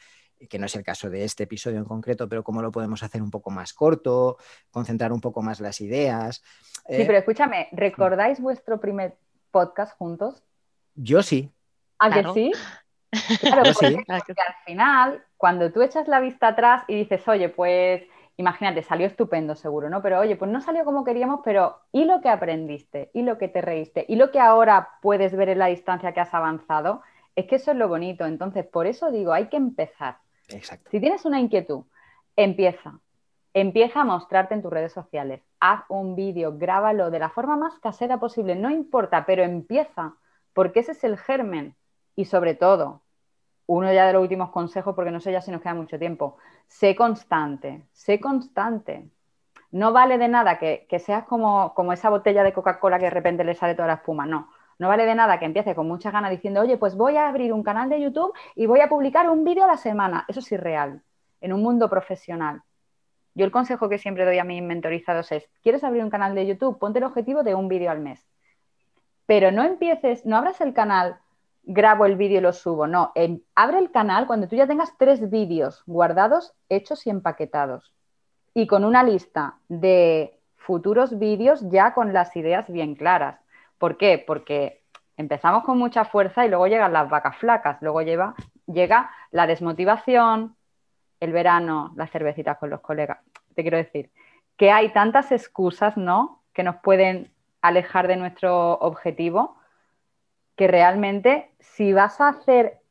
que 0.50 0.60
no 0.60 0.68
es 0.68 0.76
el 0.76 0.84
caso 0.84 1.10
de 1.10 1.24
este 1.24 1.44
episodio 1.44 1.78
en 1.78 1.86
concreto, 1.86 2.30
pero 2.30 2.44
cómo 2.44 2.62
lo 2.62 2.72
podemos 2.72 3.04
hacer 3.04 3.22
un 3.22 3.32
poco 3.32 3.50
más 3.50 3.74
corto, 3.74 4.38
concentrar 4.72 5.12
un 5.12 5.22
poco 5.22 5.42
más 5.42 5.60
las 5.60 5.82
ideas. 5.82 6.44
Sí, 6.88 7.04
pero 7.06 7.14
eh, 7.14 7.20
escúchame, 7.20 7.68
¿recordáis 7.72 8.40
vuestro 8.40 8.80
primer 8.80 9.18
podcast 9.52 9.98
juntos? 9.98 10.44
Yo 10.96 11.22
sí. 11.22 11.52
¿A 12.00 12.12
que 12.12 12.24
sí? 12.34 12.52
Claro, 13.40 13.64
porque, 13.74 13.88
al 13.88 14.56
final, 14.66 15.24
cuando 15.38 15.72
tú 15.72 15.82
echas 15.82 16.08
la 16.10 16.20
vista 16.20 16.50
atrás 16.50 16.84
y 16.88 16.96
dices, 16.96 17.26
oye, 17.28 17.50
pues 17.50 18.04
imagínate, 18.38 18.84
salió 18.84 19.08
estupendo 19.08 19.56
seguro, 19.56 19.89
¿no? 19.89 20.02
Pero 20.02 20.19
oye, 20.19 20.36
pues 20.36 20.50
no 20.50 20.62
salió 20.62 20.86
como 20.86 21.04
queríamos, 21.04 21.41
pero 21.43 21.80
¿y 21.91 22.06
lo 22.06 22.21
que 22.21 22.30
aprendiste? 22.30 23.10
¿Y 23.13 23.23
lo 23.23 23.38
que 23.38 23.47
te 23.47 23.62
reíste? 23.62 24.06
¿Y 24.08 24.15
lo 24.15 24.32
que 24.32 24.39
ahora 24.39 24.89
puedes 25.02 25.36
ver 25.36 25.50
en 25.50 25.60
la 25.60 25.65
distancia 25.67 26.13
que 26.13 26.19
has 26.19 26.34
avanzado? 26.34 27.02
Es 27.36 27.47
que 27.47 27.56
eso 27.56 27.71
es 27.71 27.78
lo 27.78 27.88
bonito. 27.88 28.26
Entonces, 28.26 28.65
por 28.65 28.86
eso 28.86 29.12
digo, 29.12 29.34
hay 29.34 29.47
que 29.47 29.58
empezar. 29.58 30.19
Exacto. 30.50 30.89
Si 30.91 31.00
tienes 31.00 31.26
una 31.26 31.39
inquietud, 31.39 31.84
empieza. 32.36 33.00
Empieza 33.54 34.02
a 34.02 34.06
mostrarte 34.06 34.54
en 34.54 34.62
tus 34.62 34.71
redes 34.71 34.93
sociales. 34.93 35.41
Haz 35.60 35.84
un 35.89 36.15
vídeo, 36.15 36.58
grábalo 36.58 37.10
de 37.10 37.19
la 37.19 37.30
forma 37.30 37.58
más 37.58 37.80
casera 37.80 38.19
posible, 38.19 38.56
no 38.56 38.69
importa, 38.69 39.26
pero 39.26 39.43
empieza 39.43 40.13
porque 40.54 40.82
ese 40.82 40.91
es 40.91 41.04
el 41.04 41.17
germen. 41.17 41.76
Y 42.15 42.26
sobre 42.26 42.54
todo, 42.54 43.02
uno 43.67 43.91
ya 43.91 44.08
de 44.08 44.13
los 44.13 44.21
últimos 44.21 44.50
consejos, 44.52 44.95
porque 44.95 45.12
no 45.12 45.19
sé 45.19 45.32
ya 45.32 45.41
si 45.41 45.52
nos 45.52 45.62
queda 45.62 45.73
mucho 45.73 46.00
tiempo, 46.00 46.38
sé 46.68 46.96
constante, 46.96 47.84
sé 47.92 48.20
constante. 48.20 49.10
No 49.72 49.92
vale 49.92 50.18
de 50.18 50.28
nada 50.28 50.58
que, 50.60 50.88
seas 51.00 51.26
como, 51.26 51.74
como 51.74 51.94
esa 51.94 52.10
botella 52.10 52.44
de 52.44 52.54
Coca-Cola 52.54 53.00
que 53.00 53.06
de 53.06 53.12
repente 53.12 53.44
le 53.44 53.56
sale 53.56 53.76
toda 53.76 53.88
la 53.88 53.96
espuma, 53.96 54.26
no. 54.26 54.50
No 54.80 54.88
vale 54.88 55.06
de 55.06 55.16
nada 55.16 55.40
que 55.40 55.46
empiece 55.46 55.74
con 55.74 55.88
muchas 55.88 56.14
ganas 56.14 56.30
diciendo, 56.30 56.62
oye, 56.62 56.78
pues 56.78 56.96
voy 56.96 57.18
a 57.18 57.28
abrir 57.28 57.52
un 57.52 57.64
canal 57.64 57.90
de 57.90 58.00
YouTube 58.00 58.34
y 58.56 58.68
voy 58.68 58.80
a 58.82 58.90
publicar 58.90 59.30
un 59.30 59.44
vídeo 59.44 59.64
a 59.64 59.68
la 59.68 59.78
semana. 59.78 60.26
Eso 60.28 60.40
es 60.40 60.52
irreal, 60.52 61.02
en 61.42 61.54
un 61.54 61.64
mundo 61.64 61.90
profesional. 61.90 62.62
Yo 63.34 63.46
el 63.46 63.52
consejo 63.52 63.90
que 63.90 63.98
siempre 63.98 64.26
doy 64.26 64.38
a 64.38 64.44
mis 64.44 64.62
mentorizados 64.62 65.32
es, 65.32 65.50
¿quieres 65.64 65.84
abrir 65.84 66.04
un 66.04 66.10
canal 66.10 66.36
de 66.36 66.46
YouTube? 66.46 66.80
Ponte 66.80 67.00
el 67.00 67.06
objetivo 67.06 67.44
de 67.44 67.56
un 67.56 67.68
vídeo 67.68 67.90
al 67.90 68.00
mes. 68.00 68.28
Pero 69.26 69.52
no 69.52 69.64
empieces, 69.64 70.26
no 70.26 70.38
abras 70.38 70.62
el 70.62 70.74
canal, 70.74 71.20
grabo 71.68 72.06
el 72.06 72.16
vídeo 72.16 72.40
y 72.40 72.42
lo 72.42 72.54
subo. 72.54 72.88
No, 72.88 73.12
abre 73.54 73.80
el 73.80 73.92
canal 73.92 74.26
cuando 74.26 74.48
tú 74.48 74.56
ya 74.56 74.68
tengas 74.68 74.98
tres 74.98 75.30
vídeos 75.30 75.84
guardados, 75.86 76.54
hechos 76.70 77.06
y 77.06 77.10
empaquetados. 77.10 77.94
Y 78.54 78.66
con 78.68 78.86
una 78.86 79.04
lista 79.04 79.56
de 79.68 80.40
futuros 80.56 81.20
vídeos 81.20 81.62
ya 81.70 81.94
con 81.94 82.14
las 82.14 82.36
ideas 82.36 82.72
bien 82.72 82.96
claras. 82.96 83.40
¿Por 83.78 83.98
qué? 83.98 84.24
Porque 84.26 84.82
empezamos 85.18 85.64
con 85.64 85.78
mucha 85.78 86.06
fuerza 86.06 86.46
y 86.46 86.50
luego 86.50 86.68
llegan 86.68 86.94
las 86.94 87.10
vacas 87.10 87.38
flacas, 87.38 87.78
luego 87.82 88.02
llega 88.02 89.12
la 89.32 89.46
desmotivación, 89.46 90.56
el 91.20 91.32
verano, 91.32 91.94
las 91.96 92.12
cervecitas 92.12 92.58
con 92.58 92.70
los 92.70 92.82
colegas. 92.82 93.20
Te 93.56 93.62
quiero 93.62 93.78
decir 93.78 94.10
que 94.56 94.72
hay 94.72 94.94
tantas 94.94 95.32
excusas, 95.32 95.98
¿no? 95.98 96.42
Que 96.54 96.64
nos 96.64 96.78
pueden 96.78 97.32
alejar 97.62 98.08
de 98.08 98.16
nuestro 98.16 98.74
objetivo, 98.80 99.57
que 100.58 100.67
realmente 100.67 101.52
si 101.60 101.93
vas 101.93 102.20
a 102.20 102.28
hacer, 102.28 102.82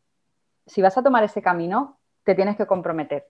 si 0.65 0.81
vas 0.81 0.97
a 0.97 1.03
tomar 1.03 1.23
ese 1.25 1.43
camino, 1.43 1.99
te 2.25 2.35
tienes 2.35 2.57
que 2.57 2.67
comprometer, 2.67 3.29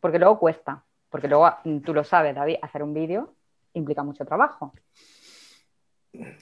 porque 0.00 0.18
luego 0.18 0.40
cuesta, 0.40 0.84
porque 1.08 1.28
luego 1.28 1.48
tú 1.84 1.94
lo 1.94 2.02
sabes, 2.02 2.34
David, 2.34 2.56
hacer 2.60 2.82
un 2.82 2.92
vídeo 2.92 3.34
implica 3.74 4.02
mucho 4.02 4.24
trabajo. 4.24 4.72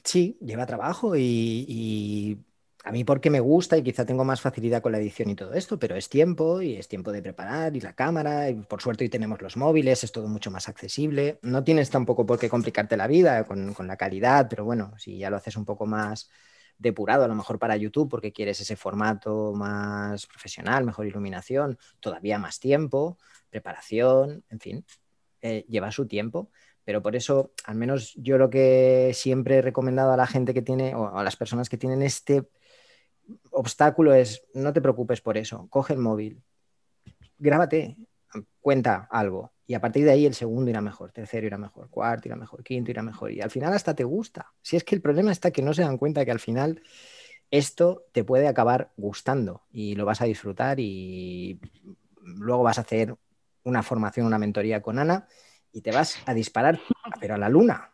Sí, 0.03 0.39
lleva 0.41 0.65
trabajo 0.65 1.15
y 1.17 2.43
a 2.85 2.91
mí 2.91 3.05
porque 3.05 3.31
me 3.31 3.41
gusta 3.41 3.77
y 3.77 3.83
quizá 3.83 4.05
tengo 4.05 4.25
más 4.25 4.41
facilidad 4.41 4.83
con 4.83 4.93
la 4.93 4.99
edición 4.99 5.31
y 5.31 5.37
todo 5.37 5.55
esto, 5.55 5.79
pero 5.79 5.95
es 5.95 6.09
tiempo 6.09 6.61
y 6.61 6.75
es 6.75 6.89
tiempo 6.89 7.13
de 7.13 7.23
preparar 7.23 7.77
y 7.77 7.81
la 7.81 7.93
cámara 7.93 8.51
y 8.51 8.55
por 8.55 8.83
suerte 8.83 9.05
hoy 9.05 9.09
tenemos 9.09 9.41
los 9.41 9.57
móviles, 9.57 10.03
es 10.03 10.11
todo 10.11 10.27
mucho 10.27 10.51
más 10.51 10.69
accesible. 10.69 11.39
No 11.43 11.63
tienes 11.63 11.91
tampoco 11.91 12.27
por 12.27 12.41
qué 12.41 12.49
complicarte 12.49 12.97
la 12.97 13.07
vida 13.07 13.45
con, 13.45 13.75
la 13.87 13.97
calidad, 13.97 14.49
pero 14.51 14.65
bueno, 14.65 14.95
si 14.99 15.17
ya 15.17 15.31
lo 15.31 15.37
haces 15.37 15.57
un 15.57 15.65
poco 15.65 15.87
más 15.87 16.29
depurado, 16.83 17.25
a 17.25 17.29
lo 17.29 17.35
mejor 17.35 17.59
para 17.59 17.77
YouTube 17.77 18.11
porque 18.11 18.33
quieres 18.33 18.61
ese 18.61 18.77
formato 18.77 19.53
más 19.55 20.27
profesional, 20.27 20.85
mejor 20.85 21.07
iluminación, 21.07 21.79
todavía 22.01 22.39
más 22.39 22.61
tiempo, 22.61 23.17
preparación, 23.49 24.45
en 24.51 24.61
fin, 24.61 24.85
eh, 25.41 25.65
lleva 25.69 25.91
su 25.91 26.07
tiempo. 26.07 26.51
Pero 26.85 27.01
por 27.01 27.15
eso, 27.15 27.53
al 27.65 27.77
menos 27.77 28.13
yo 28.17 28.39
lo 28.39 28.51
que 28.51 29.13
siempre 29.15 29.59
he 29.59 29.63
recomendado 29.63 30.13
a 30.13 30.17
la 30.17 30.27
gente 30.27 30.53
que 30.53 30.63
tiene, 30.63 30.95
o 30.95 31.17
a 31.17 31.23
las 31.23 31.37
personas 31.37 31.69
que 31.69 31.79
tienen 31.79 32.03
este 32.03 32.49
obstáculo 33.53 34.13
es, 34.15 34.43
no 34.53 34.73
te 34.73 34.83
preocupes 34.83 35.21
por 35.21 35.39
eso, 35.39 35.69
coge 35.71 35.93
el 35.93 36.01
móvil, 36.01 36.43
grábate, 37.39 37.97
cuenta 38.61 39.07
algo 39.11 39.52
y 39.73 39.75
a 39.75 39.81
partir 39.81 40.05
de 40.05 40.11
ahí 40.11 40.27
el 40.27 40.35
segundo 40.35 40.71
irá 40.71 40.83
mejor, 40.83 41.13
tercero 41.13 41.47
irá 41.47 41.57
mejor, 41.57 41.89
cuarto 41.89 42.29
irá 42.29 42.37
mejor, 42.37 42.63
quinto 42.63 42.91
irá 42.91 43.03
mejor 43.03 43.33
y 43.33 43.41
al 43.41 43.51
final 43.51 43.73
hasta 43.73 43.95
te 43.95 44.05
gusta. 44.05 44.53
Si 44.61 44.77
es 44.77 44.85
que 44.85 44.95
el 44.95 45.01
problema 45.01 45.33
está 45.33 45.51
que 45.51 45.63
no 45.63 45.73
se 45.73 45.81
dan 45.81 45.97
cuenta 45.97 46.27
que 46.27 46.31
al 46.31 46.41
final 46.41 46.83
esto 47.51 48.05
te 48.13 48.23
puede 48.23 48.49
acabar 48.49 48.91
gustando 48.99 49.63
y 49.71 49.95
lo 49.95 50.05
vas 50.05 50.21
a 50.21 50.27
disfrutar 50.27 50.79
y 50.79 51.59
luego 52.21 52.63
vas 52.63 52.77
a 52.77 52.83
hacer 52.83 53.17
una 53.65 53.83
formación, 53.83 54.27
una 54.27 54.39
mentoría 54.39 54.83
con 54.83 54.99
Ana 54.99 55.27
y 55.73 55.81
te 55.81 55.91
vas 55.91 56.23
a 56.27 56.35
disparar, 56.35 56.79
pero 57.19 57.37
a 57.37 57.39
la 57.39 57.49
luna. 57.49 57.93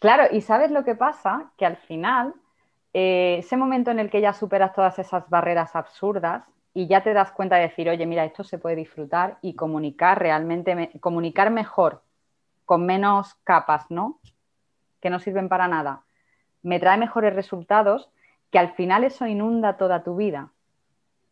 Claro, 0.00 0.24
y 0.32 0.40
sabes 0.40 0.72
lo 0.72 0.82
que 0.82 0.96
pasa, 0.96 1.52
que 1.56 1.64
al 1.64 1.76
final 1.76 2.34
eh, 2.92 3.36
ese 3.38 3.56
momento 3.56 3.92
en 3.92 4.00
el 4.00 4.10
que 4.10 4.20
ya 4.20 4.32
superas 4.32 4.72
todas 4.72 4.98
esas 4.98 5.30
barreras 5.30 5.76
absurdas 5.76 6.42
y 6.74 6.88
ya 6.88 7.02
te 7.02 7.14
das 7.14 7.32
cuenta 7.32 7.56
de 7.56 7.62
decir, 7.62 7.88
oye, 7.88 8.04
mira, 8.04 8.24
esto 8.24 8.44
se 8.44 8.58
puede 8.58 8.76
disfrutar 8.76 9.38
y 9.40 9.54
comunicar 9.54 10.18
realmente, 10.18 10.90
comunicar 11.00 11.50
mejor, 11.50 12.02
con 12.64 12.84
menos 12.84 13.34
capas, 13.44 13.90
¿no? 13.90 14.20
Que 15.00 15.08
no 15.08 15.20
sirven 15.20 15.48
para 15.48 15.68
nada. 15.68 16.02
Me 16.62 16.80
trae 16.80 16.98
mejores 16.98 17.34
resultados 17.34 18.10
que 18.50 18.58
al 18.58 18.74
final 18.74 19.04
eso 19.04 19.26
inunda 19.26 19.76
toda 19.76 20.02
tu 20.02 20.16
vida, 20.16 20.50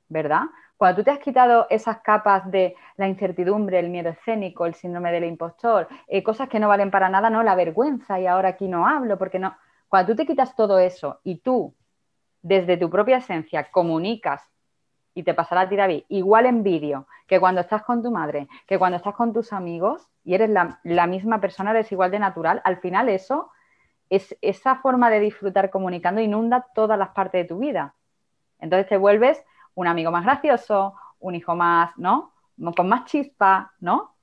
¿verdad? 0.09 0.43
Cuando 0.77 1.01
tú 1.01 1.05
te 1.05 1.11
has 1.11 1.19
quitado 1.19 1.67
esas 1.71 1.99
capas 1.99 2.51
de 2.51 2.77
la 2.97 3.09
incertidumbre, 3.09 3.79
el 3.79 3.91
miedo 3.91 4.11
escénico, 4.11 4.67
el 4.67 4.75
síndrome 4.75 5.13
del 5.13 5.25
impostor, 5.25 5.89
eh, 6.07 6.23
cosas 6.23 6.49
que 6.49 6.61
no 6.61 6.69
valen 6.69 6.91
para 6.91 7.09
nada, 7.09 7.31
no, 7.31 7.43
la 7.43 7.55
vergüenza 7.55 8.21
y 8.21 8.27
ahora 8.27 8.51
aquí 8.51 8.69
no 8.69 8.87
hablo 8.87 9.19
porque 9.19 9.39
no 9.39 9.57
cuando 9.93 10.13
tú 10.13 10.17
te 10.17 10.27
quitas 10.27 10.57
todo 10.57 10.79
eso 10.79 11.21
y 11.23 11.41
tú, 11.41 11.75
desde 12.41 12.79
tu 12.79 12.89
propia 12.89 13.19
esencia, 13.19 13.71
comunicas 13.71 14.52
y 15.15 15.23
te 15.23 15.35
pasará 15.35 15.63
a 15.63 15.69
ti, 15.69 15.77
David, 15.77 16.05
igual 16.09 16.47
en 16.47 16.63
vídeo 16.63 17.07
que 17.27 17.41
cuando 17.41 17.61
estás 17.61 17.83
con 17.83 18.03
tu 18.03 18.11
madre, 18.11 18.49
que 18.67 18.79
cuando 18.79 18.97
estás 18.97 19.15
con 19.15 19.33
tus 19.33 19.53
amigos 19.53 20.09
y 20.25 20.35
eres 20.35 20.51
la, 20.51 21.07
misma 21.07 21.41
persona, 21.41 21.71
eres 21.71 21.93
igual 21.93 22.11
de 22.11 22.19
natural, 22.19 22.61
al 22.65 22.79
final 22.79 23.09
eso, 23.09 23.51
es, 24.11 24.37
esa 24.41 24.77
forma 24.77 25.11
de 25.11 25.21
disfrutar 25.21 25.71
comunicando 25.71 26.21
inunda 26.21 26.67
todas 26.75 26.99
las 26.99 27.11
partes 27.11 27.43
de 27.43 27.49
tu 27.49 27.59
vida. 27.59 27.95
Entonces 28.59 28.89
te 28.89 28.97
vuelves 28.97 29.43
un 29.75 29.87
amigo 29.87 30.11
más 30.11 30.25
gracioso, 30.25 30.95
un 31.19 31.35
hijo 31.35 31.55
más, 31.55 31.97
¿no? 31.97 32.33
Con 32.77 32.89
más 32.89 33.07
chispa, 33.07 33.73
¿no? 33.81 34.15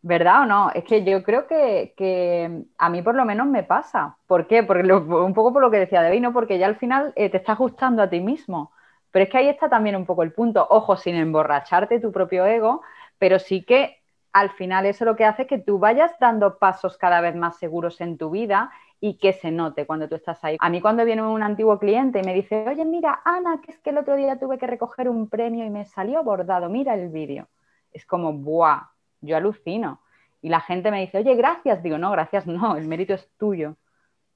¿Verdad 0.00 0.42
o 0.42 0.46
no? 0.46 0.70
Es 0.70 0.84
que 0.84 1.04
yo 1.04 1.22
creo 1.22 1.46
que, 1.46 2.64
a 2.78 2.88
mí 2.88 3.02
por 3.02 3.14
lo 3.14 3.24
menos 3.24 3.46
me 3.46 3.64
pasa. 3.64 4.16
¿Por 4.26 4.46
qué? 4.46 4.62
Porque 4.62 4.92
un 4.92 5.34
poco 5.34 5.52
por 5.52 5.62
lo 5.62 5.70
que 5.70 5.80
decía 5.80 6.02
David, 6.02 6.20
¿no? 6.20 6.32
Porque 6.32 6.58
ya 6.58 6.66
al 6.66 6.76
final 6.76 7.12
eh, 7.16 7.28
te 7.30 7.38
estás 7.38 7.58
gustando 7.58 8.02
a 8.02 8.10
ti 8.10 8.20
mismo. 8.20 8.72
Pero 9.10 9.24
es 9.24 9.30
que 9.30 9.38
ahí 9.38 9.48
está 9.48 9.68
también 9.68 9.96
un 9.96 10.06
poco 10.06 10.22
el 10.22 10.32
punto. 10.32 10.66
Ojo, 10.70 10.96
sin 10.96 11.14
emborracharte 11.14 12.00
tu 12.00 12.12
propio 12.12 12.46
ego, 12.46 12.82
pero 13.18 13.38
sí 13.38 13.64
que 13.64 13.98
al 14.32 14.50
final 14.50 14.86
eso 14.86 15.04
lo 15.04 15.16
que 15.16 15.24
hace 15.24 15.42
es 15.42 15.48
que 15.48 15.58
tú 15.58 15.78
vayas 15.78 16.12
dando 16.20 16.58
pasos 16.58 16.98
cada 16.98 17.20
vez 17.20 17.34
más 17.34 17.56
seguros 17.56 18.00
en 18.00 18.18
tu 18.18 18.30
vida 18.30 18.70
y 19.00 19.18
que 19.18 19.32
se 19.32 19.50
note 19.50 19.86
cuando 19.86 20.08
tú 20.08 20.16
estás 20.16 20.42
ahí. 20.44 20.56
A 20.60 20.70
mí 20.70 20.80
cuando 20.80 21.04
viene 21.04 21.22
un 21.22 21.42
antiguo 21.42 21.78
cliente 21.78 22.20
y 22.20 22.22
me 22.22 22.34
dice, 22.34 22.66
oye, 22.68 22.84
mira, 22.84 23.20
Ana, 23.24 23.60
que 23.62 23.72
es 23.72 23.78
que 23.78 23.90
el 23.90 23.98
otro 23.98 24.16
día 24.16 24.38
tuve 24.38 24.58
que 24.58 24.66
recoger 24.66 25.08
un 25.08 25.28
premio 25.28 25.64
y 25.64 25.70
me 25.70 25.84
salió 25.84 26.22
bordado, 26.22 26.68
mira 26.68 26.94
el 26.94 27.08
vídeo. 27.08 27.48
Es 27.92 28.04
como, 28.04 28.32
¡buah! 28.32 28.88
yo 29.20 29.36
alucino. 29.36 30.00
Y 30.40 30.48
la 30.48 30.60
gente 30.60 30.90
me 30.90 31.00
dice, 31.00 31.18
oye, 31.18 31.34
gracias. 31.34 31.82
Digo, 31.82 31.98
no, 31.98 32.10
gracias 32.12 32.46
no, 32.46 32.76
el 32.76 32.86
mérito 32.86 33.14
es 33.14 33.28
tuyo. 33.38 33.76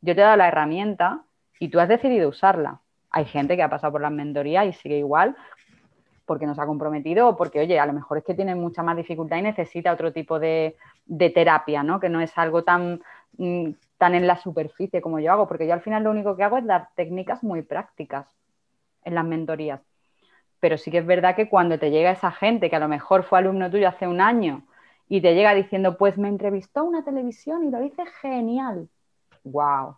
Yo 0.01 0.15
te 0.15 0.21
he 0.21 0.25
dado 0.25 0.37
la 0.37 0.49
herramienta 0.49 1.25
y 1.59 1.69
tú 1.69 1.79
has 1.79 1.89
decidido 1.89 2.29
usarla. 2.29 2.81
Hay 3.12 3.27
gente 3.27 3.57
que 3.57 3.62
ha 3.62 3.70
pasado 3.70 3.92
por 3.92 4.01
la 4.01 4.11
mentoría 4.11 4.64
y 4.64 4.72
sigue 4.72 4.98
igual 4.98 5.37
porque 6.25 6.46
nos 6.46 6.59
ha 6.59 6.66
comprometido 6.66 7.29
o 7.29 7.37
porque, 7.37 7.61
oye, 7.61 7.79
a 7.79 7.87
lo 7.87 7.92
mejor 7.92 8.18
es 8.18 8.25
que 8.25 8.35
tiene 8.35 8.55
mucha 8.55 8.83
más 8.83 8.96
dificultad 8.96 9.37
y 9.37 9.42
necesita 9.42 9.92
otro 9.92 10.12
tipo 10.12 10.38
de, 10.38 10.77
terapia, 11.35 11.83
¿no? 11.83 12.01
Que 12.01 12.09
no 12.09 12.20
es 12.20 12.37
algo 12.38 12.64
tan, 12.64 13.03
mm, 13.37 13.70
tan 13.98 14.14
en 14.14 14.27
la 14.27 14.37
superficie 14.37 15.03
como 15.03 15.18
yo 15.18 15.33
hago, 15.33 15.46
porque 15.46 15.66
yo 15.66 15.75
al 15.75 15.83
final 15.83 16.05
lo 16.05 16.11
único 16.11 16.37
que 16.37 16.44
hago 16.44 16.59
es 16.59 16.66
dar 16.66 16.88
técnicas 16.94 17.42
muy 17.42 17.62
prácticas 17.62 18.27
en 19.05 19.14
las 19.14 19.25
mentorías. 19.25 19.81
Pero 20.61 20.79
sí 20.79 20.90
que 20.90 20.98
es 20.98 21.07
verdad 21.07 21.35
que 21.37 21.48
cuando 21.48 21.79
te 21.79 21.90
llega 21.90 22.12
esa 22.12 22.31
gente 22.31 22.70
que 22.70 22.77
a 22.77 22.81
lo 22.81 22.88
mejor 22.88 23.25
fue 23.25 23.40
alumno 23.40 23.70
tuyo 23.70 23.88
hace 23.88 24.07
un 24.07 24.20
año 24.20 24.62
y 25.09 25.20
te 25.20 25.35
llega 25.35 25.55
diciendo, 25.55 25.98
pues 25.98 26.16
me 26.16 26.29
entrevistó 26.29 26.85
una 26.85 27.05
televisión 27.05 27.64
y 27.64 27.70
lo 27.70 27.83
hice 27.83 28.07
genial. 28.22 28.88
¡Wow! 29.44 29.96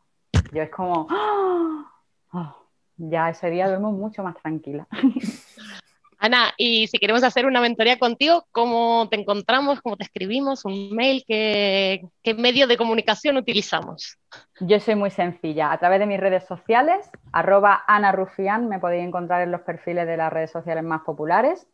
Yo 0.52 0.62
es 0.62 0.70
como, 0.70 1.06
¡ah! 1.10 2.56
Ya 2.96 3.30
ese 3.30 3.50
día 3.50 3.68
duermo 3.68 3.92
mucho 3.92 4.22
más 4.22 4.36
tranquila. 4.36 4.86
Ana, 6.18 6.54
y 6.56 6.86
si 6.86 6.98
queremos 6.98 7.22
hacer 7.22 7.44
una 7.44 7.60
mentoría 7.60 7.98
contigo, 7.98 8.46
¿cómo 8.50 9.08
te 9.10 9.20
encontramos? 9.20 9.82
¿Cómo 9.82 9.98
te 9.98 10.04
escribimos? 10.04 10.64
¿Un 10.64 10.94
mail? 10.94 11.22
¿Qué, 11.28 12.06
qué 12.22 12.32
medio 12.32 12.66
de 12.66 12.78
comunicación 12.78 13.36
utilizamos? 13.36 14.16
Yo 14.60 14.80
soy 14.80 14.94
muy 14.94 15.10
sencilla. 15.10 15.70
A 15.70 15.78
través 15.78 16.00
de 16.00 16.06
mis 16.06 16.18
redes 16.18 16.44
sociales, 16.44 17.10
arroba 17.30 17.84
Ana 17.86 18.10
Rufián, 18.10 18.70
me 18.70 18.78
podéis 18.78 19.04
encontrar 19.04 19.42
en 19.42 19.50
los 19.50 19.60
perfiles 19.62 20.06
de 20.06 20.16
las 20.16 20.32
redes 20.32 20.50
sociales 20.50 20.82
más 20.82 21.02
populares. 21.02 21.66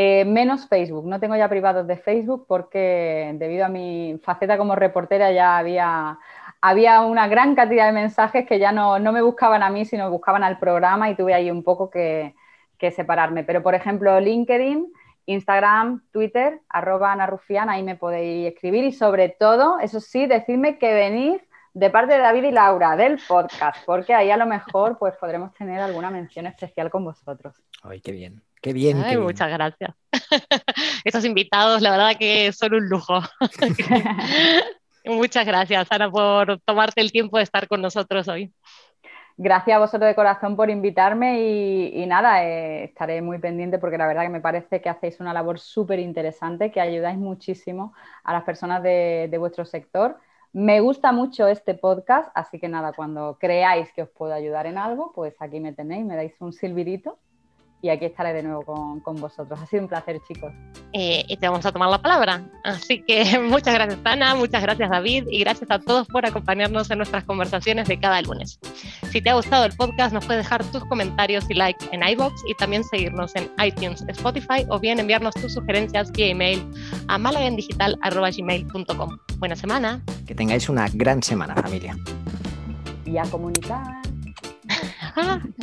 Eh, 0.00 0.24
menos 0.24 0.68
Facebook, 0.68 1.06
no 1.06 1.18
tengo 1.18 1.34
ya 1.34 1.48
privados 1.48 1.84
de 1.86 1.96
Facebook 1.96 2.44
porque 2.46 3.34
debido 3.34 3.64
a 3.64 3.68
mi 3.68 4.20
faceta 4.22 4.56
como 4.56 4.76
reportera 4.76 5.32
ya 5.32 5.58
había, 5.58 6.18
había 6.60 7.02
una 7.02 7.28
gran 7.28 7.54
cantidad 7.54 7.86
de 7.86 7.92
mensajes 7.92 8.46
que 8.46 8.58
ya 8.58 8.72
no, 8.72 8.98
me 8.98 9.22
buscaban 9.22 9.62
a 9.62 9.70
mí, 9.70 9.84
sino 9.84 10.10
buscaban 10.10 10.42
al 10.42 10.58
programa 10.58 11.10
y 11.10 11.14
tuve 11.14 11.34
ahí 11.34 11.50
un 11.50 11.62
poco 11.62 11.90
que, 11.90 12.34
separarme. 12.78 13.44
Pero, 13.44 13.62
por 13.62 13.74
ejemplo, 13.74 14.18
LinkedIn, 14.20 14.92
Instagram, 15.26 16.02
Twitter, 16.12 16.60
arroba 16.68 17.12
Ana 17.12 17.26
Rufián, 17.26 17.68
ahí 17.68 17.82
me 17.82 17.96
podéis 17.96 18.52
escribir 18.52 18.84
y 18.84 18.92
sobre 18.92 19.28
todo, 19.28 19.78
eso 19.80 20.00
sí, 20.00 20.26
decidme 20.26 20.78
que 20.78 20.94
venís 20.94 21.40
de 21.74 21.90
parte 21.90 22.14
de 22.14 22.20
David 22.20 22.44
y 22.44 22.50
Laura 22.50 22.96
del 22.96 23.20
podcast, 23.26 23.84
porque 23.84 24.14
ahí 24.14 24.30
a 24.30 24.36
lo 24.36 24.46
mejor 24.46 24.98
pues 24.98 25.14
podremos 25.20 25.52
tener 25.54 25.80
alguna 25.80 26.10
mención 26.10 26.46
especial 26.46 26.90
con 26.90 27.04
vosotros. 27.04 27.54
Ay, 27.82 28.00
qué 28.00 28.12
bien. 28.12 28.42
Qué 28.60 28.72
bien. 28.72 28.98
muchas 29.20 29.50
gracias. 29.50 29.94
Estos 31.04 31.24
invitados, 31.24 31.80
la 31.80 31.92
verdad 31.92 32.16
que 32.18 32.52
son 32.52 32.74
un 32.74 32.88
lujo. 32.88 33.20
muchas 35.08 35.46
gracias, 35.46 35.86
Ana, 35.90 36.10
por 36.10 36.60
tomarte 36.60 37.00
el 37.00 37.12
tiempo 37.12 37.38
de 37.38 37.44
estar 37.44 37.68
con 37.68 37.80
nosotros 37.82 38.28
hoy. 38.28 38.52
gracias 39.36 39.76
a 39.76 39.78
vosotros 39.78 40.08
de 40.08 40.14
corazón 40.14 40.56
por 40.56 40.68
invitarme 40.70 41.40
y, 41.92 42.06
nada, 42.06 42.44
eh, 42.44 42.84
estaré 42.84 43.22
muy 43.22 43.38
pendiente 43.38 43.78
porque 43.78 43.98
la 43.98 44.06
verdad 44.06 44.22
que 44.22 44.28
me 44.30 44.40
parece 44.40 44.80
que 44.80 44.88
hacéis 44.88 45.20
una 45.20 45.32
labor 45.32 45.58
súper 45.60 46.00
interesante, 46.00 46.70
que 46.72 46.80
ayudáis 46.80 47.18
muchísimo 47.18 47.94
a 48.24 48.32
las 48.32 48.44
personas 48.44 48.82
de, 48.82 49.28
de 49.30 49.38
vuestro 49.38 49.64
sector. 49.64 50.18
Me 50.52 50.80
gusta 50.80 51.12
mucho 51.12 51.46
este 51.46 51.74
podcast, 51.74 52.30
así 52.34 52.58
que 52.58 52.68
nada, 52.68 52.92
cuando 52.92 53.38
creáis 53.38 53.92
que 53.92 54.02
os 54.02 54.10
puedo 54.10 54.32
ayudar 54.34 54.66
en 54.66 54.78
algo, 54.78 55.12
pues 55.14 55.34
aquí 55.40 55.60
me 55.60 55.72
tenéis, 55.72 56.04
me 56.04 56.16
dais 56.16 56.34
un 56.40 56.52
silbidito 56.52 57.18
y 57.80 57.90
aquí 57.90 58.06
estaré 58.06 58.32
de 58.32 58.42
nuevo 58.42 59.00
con, 59.02 59.16
vosotros. 59.16 59.60
Ha 59.60 59.66
sido 59.66 59.82
un 59.82 59.88
placer, 59.88 60.18
chicos. 60.26 60.52
Eh, 60.92 61.24
y 61.28 61.36
te 61.36 61.46
vamos 61.48 61.64
a 61.64 61.70
tomar 61.72 61.88
la 61.88 62.02
palabra. 62.02 62.42
Así 62.64 63.02
que 63.02 63.38
muchas 63.40 63.74
gracias, 63.74 64.00
Ana, 64.04 64.34
muchas 64.34 64.62
gracias, 64.62 64.90
David, 64.90 65.26
y 65.30 65.38
gracias 65.40 65.70
a 65.70 65.78
todos 65.78 66.08
por 66.08 66.26
acompañarnos 66.26 66.90
en 66.90 66.98
nuestras 66.98 67.22
conversaciones 67.24 67.86
de 67.88 68.00
cada 68.00 68.20
lunes. 68.22 68.58
Si 69.10 69.20
te 69.20 69.30
ha 69.30 69.34
gustado 69.34 69.64
el 69.64 69.76
podcast, 69.76 70.12
nos 70.12 70.26
puedes 70.26 70.44
dejar 70.44 70.64
tus 70.64 70.84
comentarios 70.86 71.48
y 71.48 71.54
like 71.54 71.84
en 71.92 72.02
iBox 72.02 72.42
y 72.48 72.54
también 72.54 72.82
seguirnos 72.84 73.36
en 73.36 73.48
iTunes, 73.64 74.04
Spotify 74.08 74.66
o 74.68 74.80
bien 74.80 74.98
enviarnos 74.98 75.36
tus 75.36 75.54
sugerencias 75.54 76.10
vía 76.12 76.28
email 76.28 76.66
a 77.06 77.18
malagendigital.gmail.com. 77.18 79.18
Buena 79.38 79.56
semana. 79.56 80.02
Que 80.26 80.34
tengáis 80.34 80.68
una 80.68 80.88
gran 80.92 81.22
semana, 81.22 81.54
familia. 81.54 81.96
Y 83.04 83.18
a 83.18 83.22
comunicar. 83.24 84.02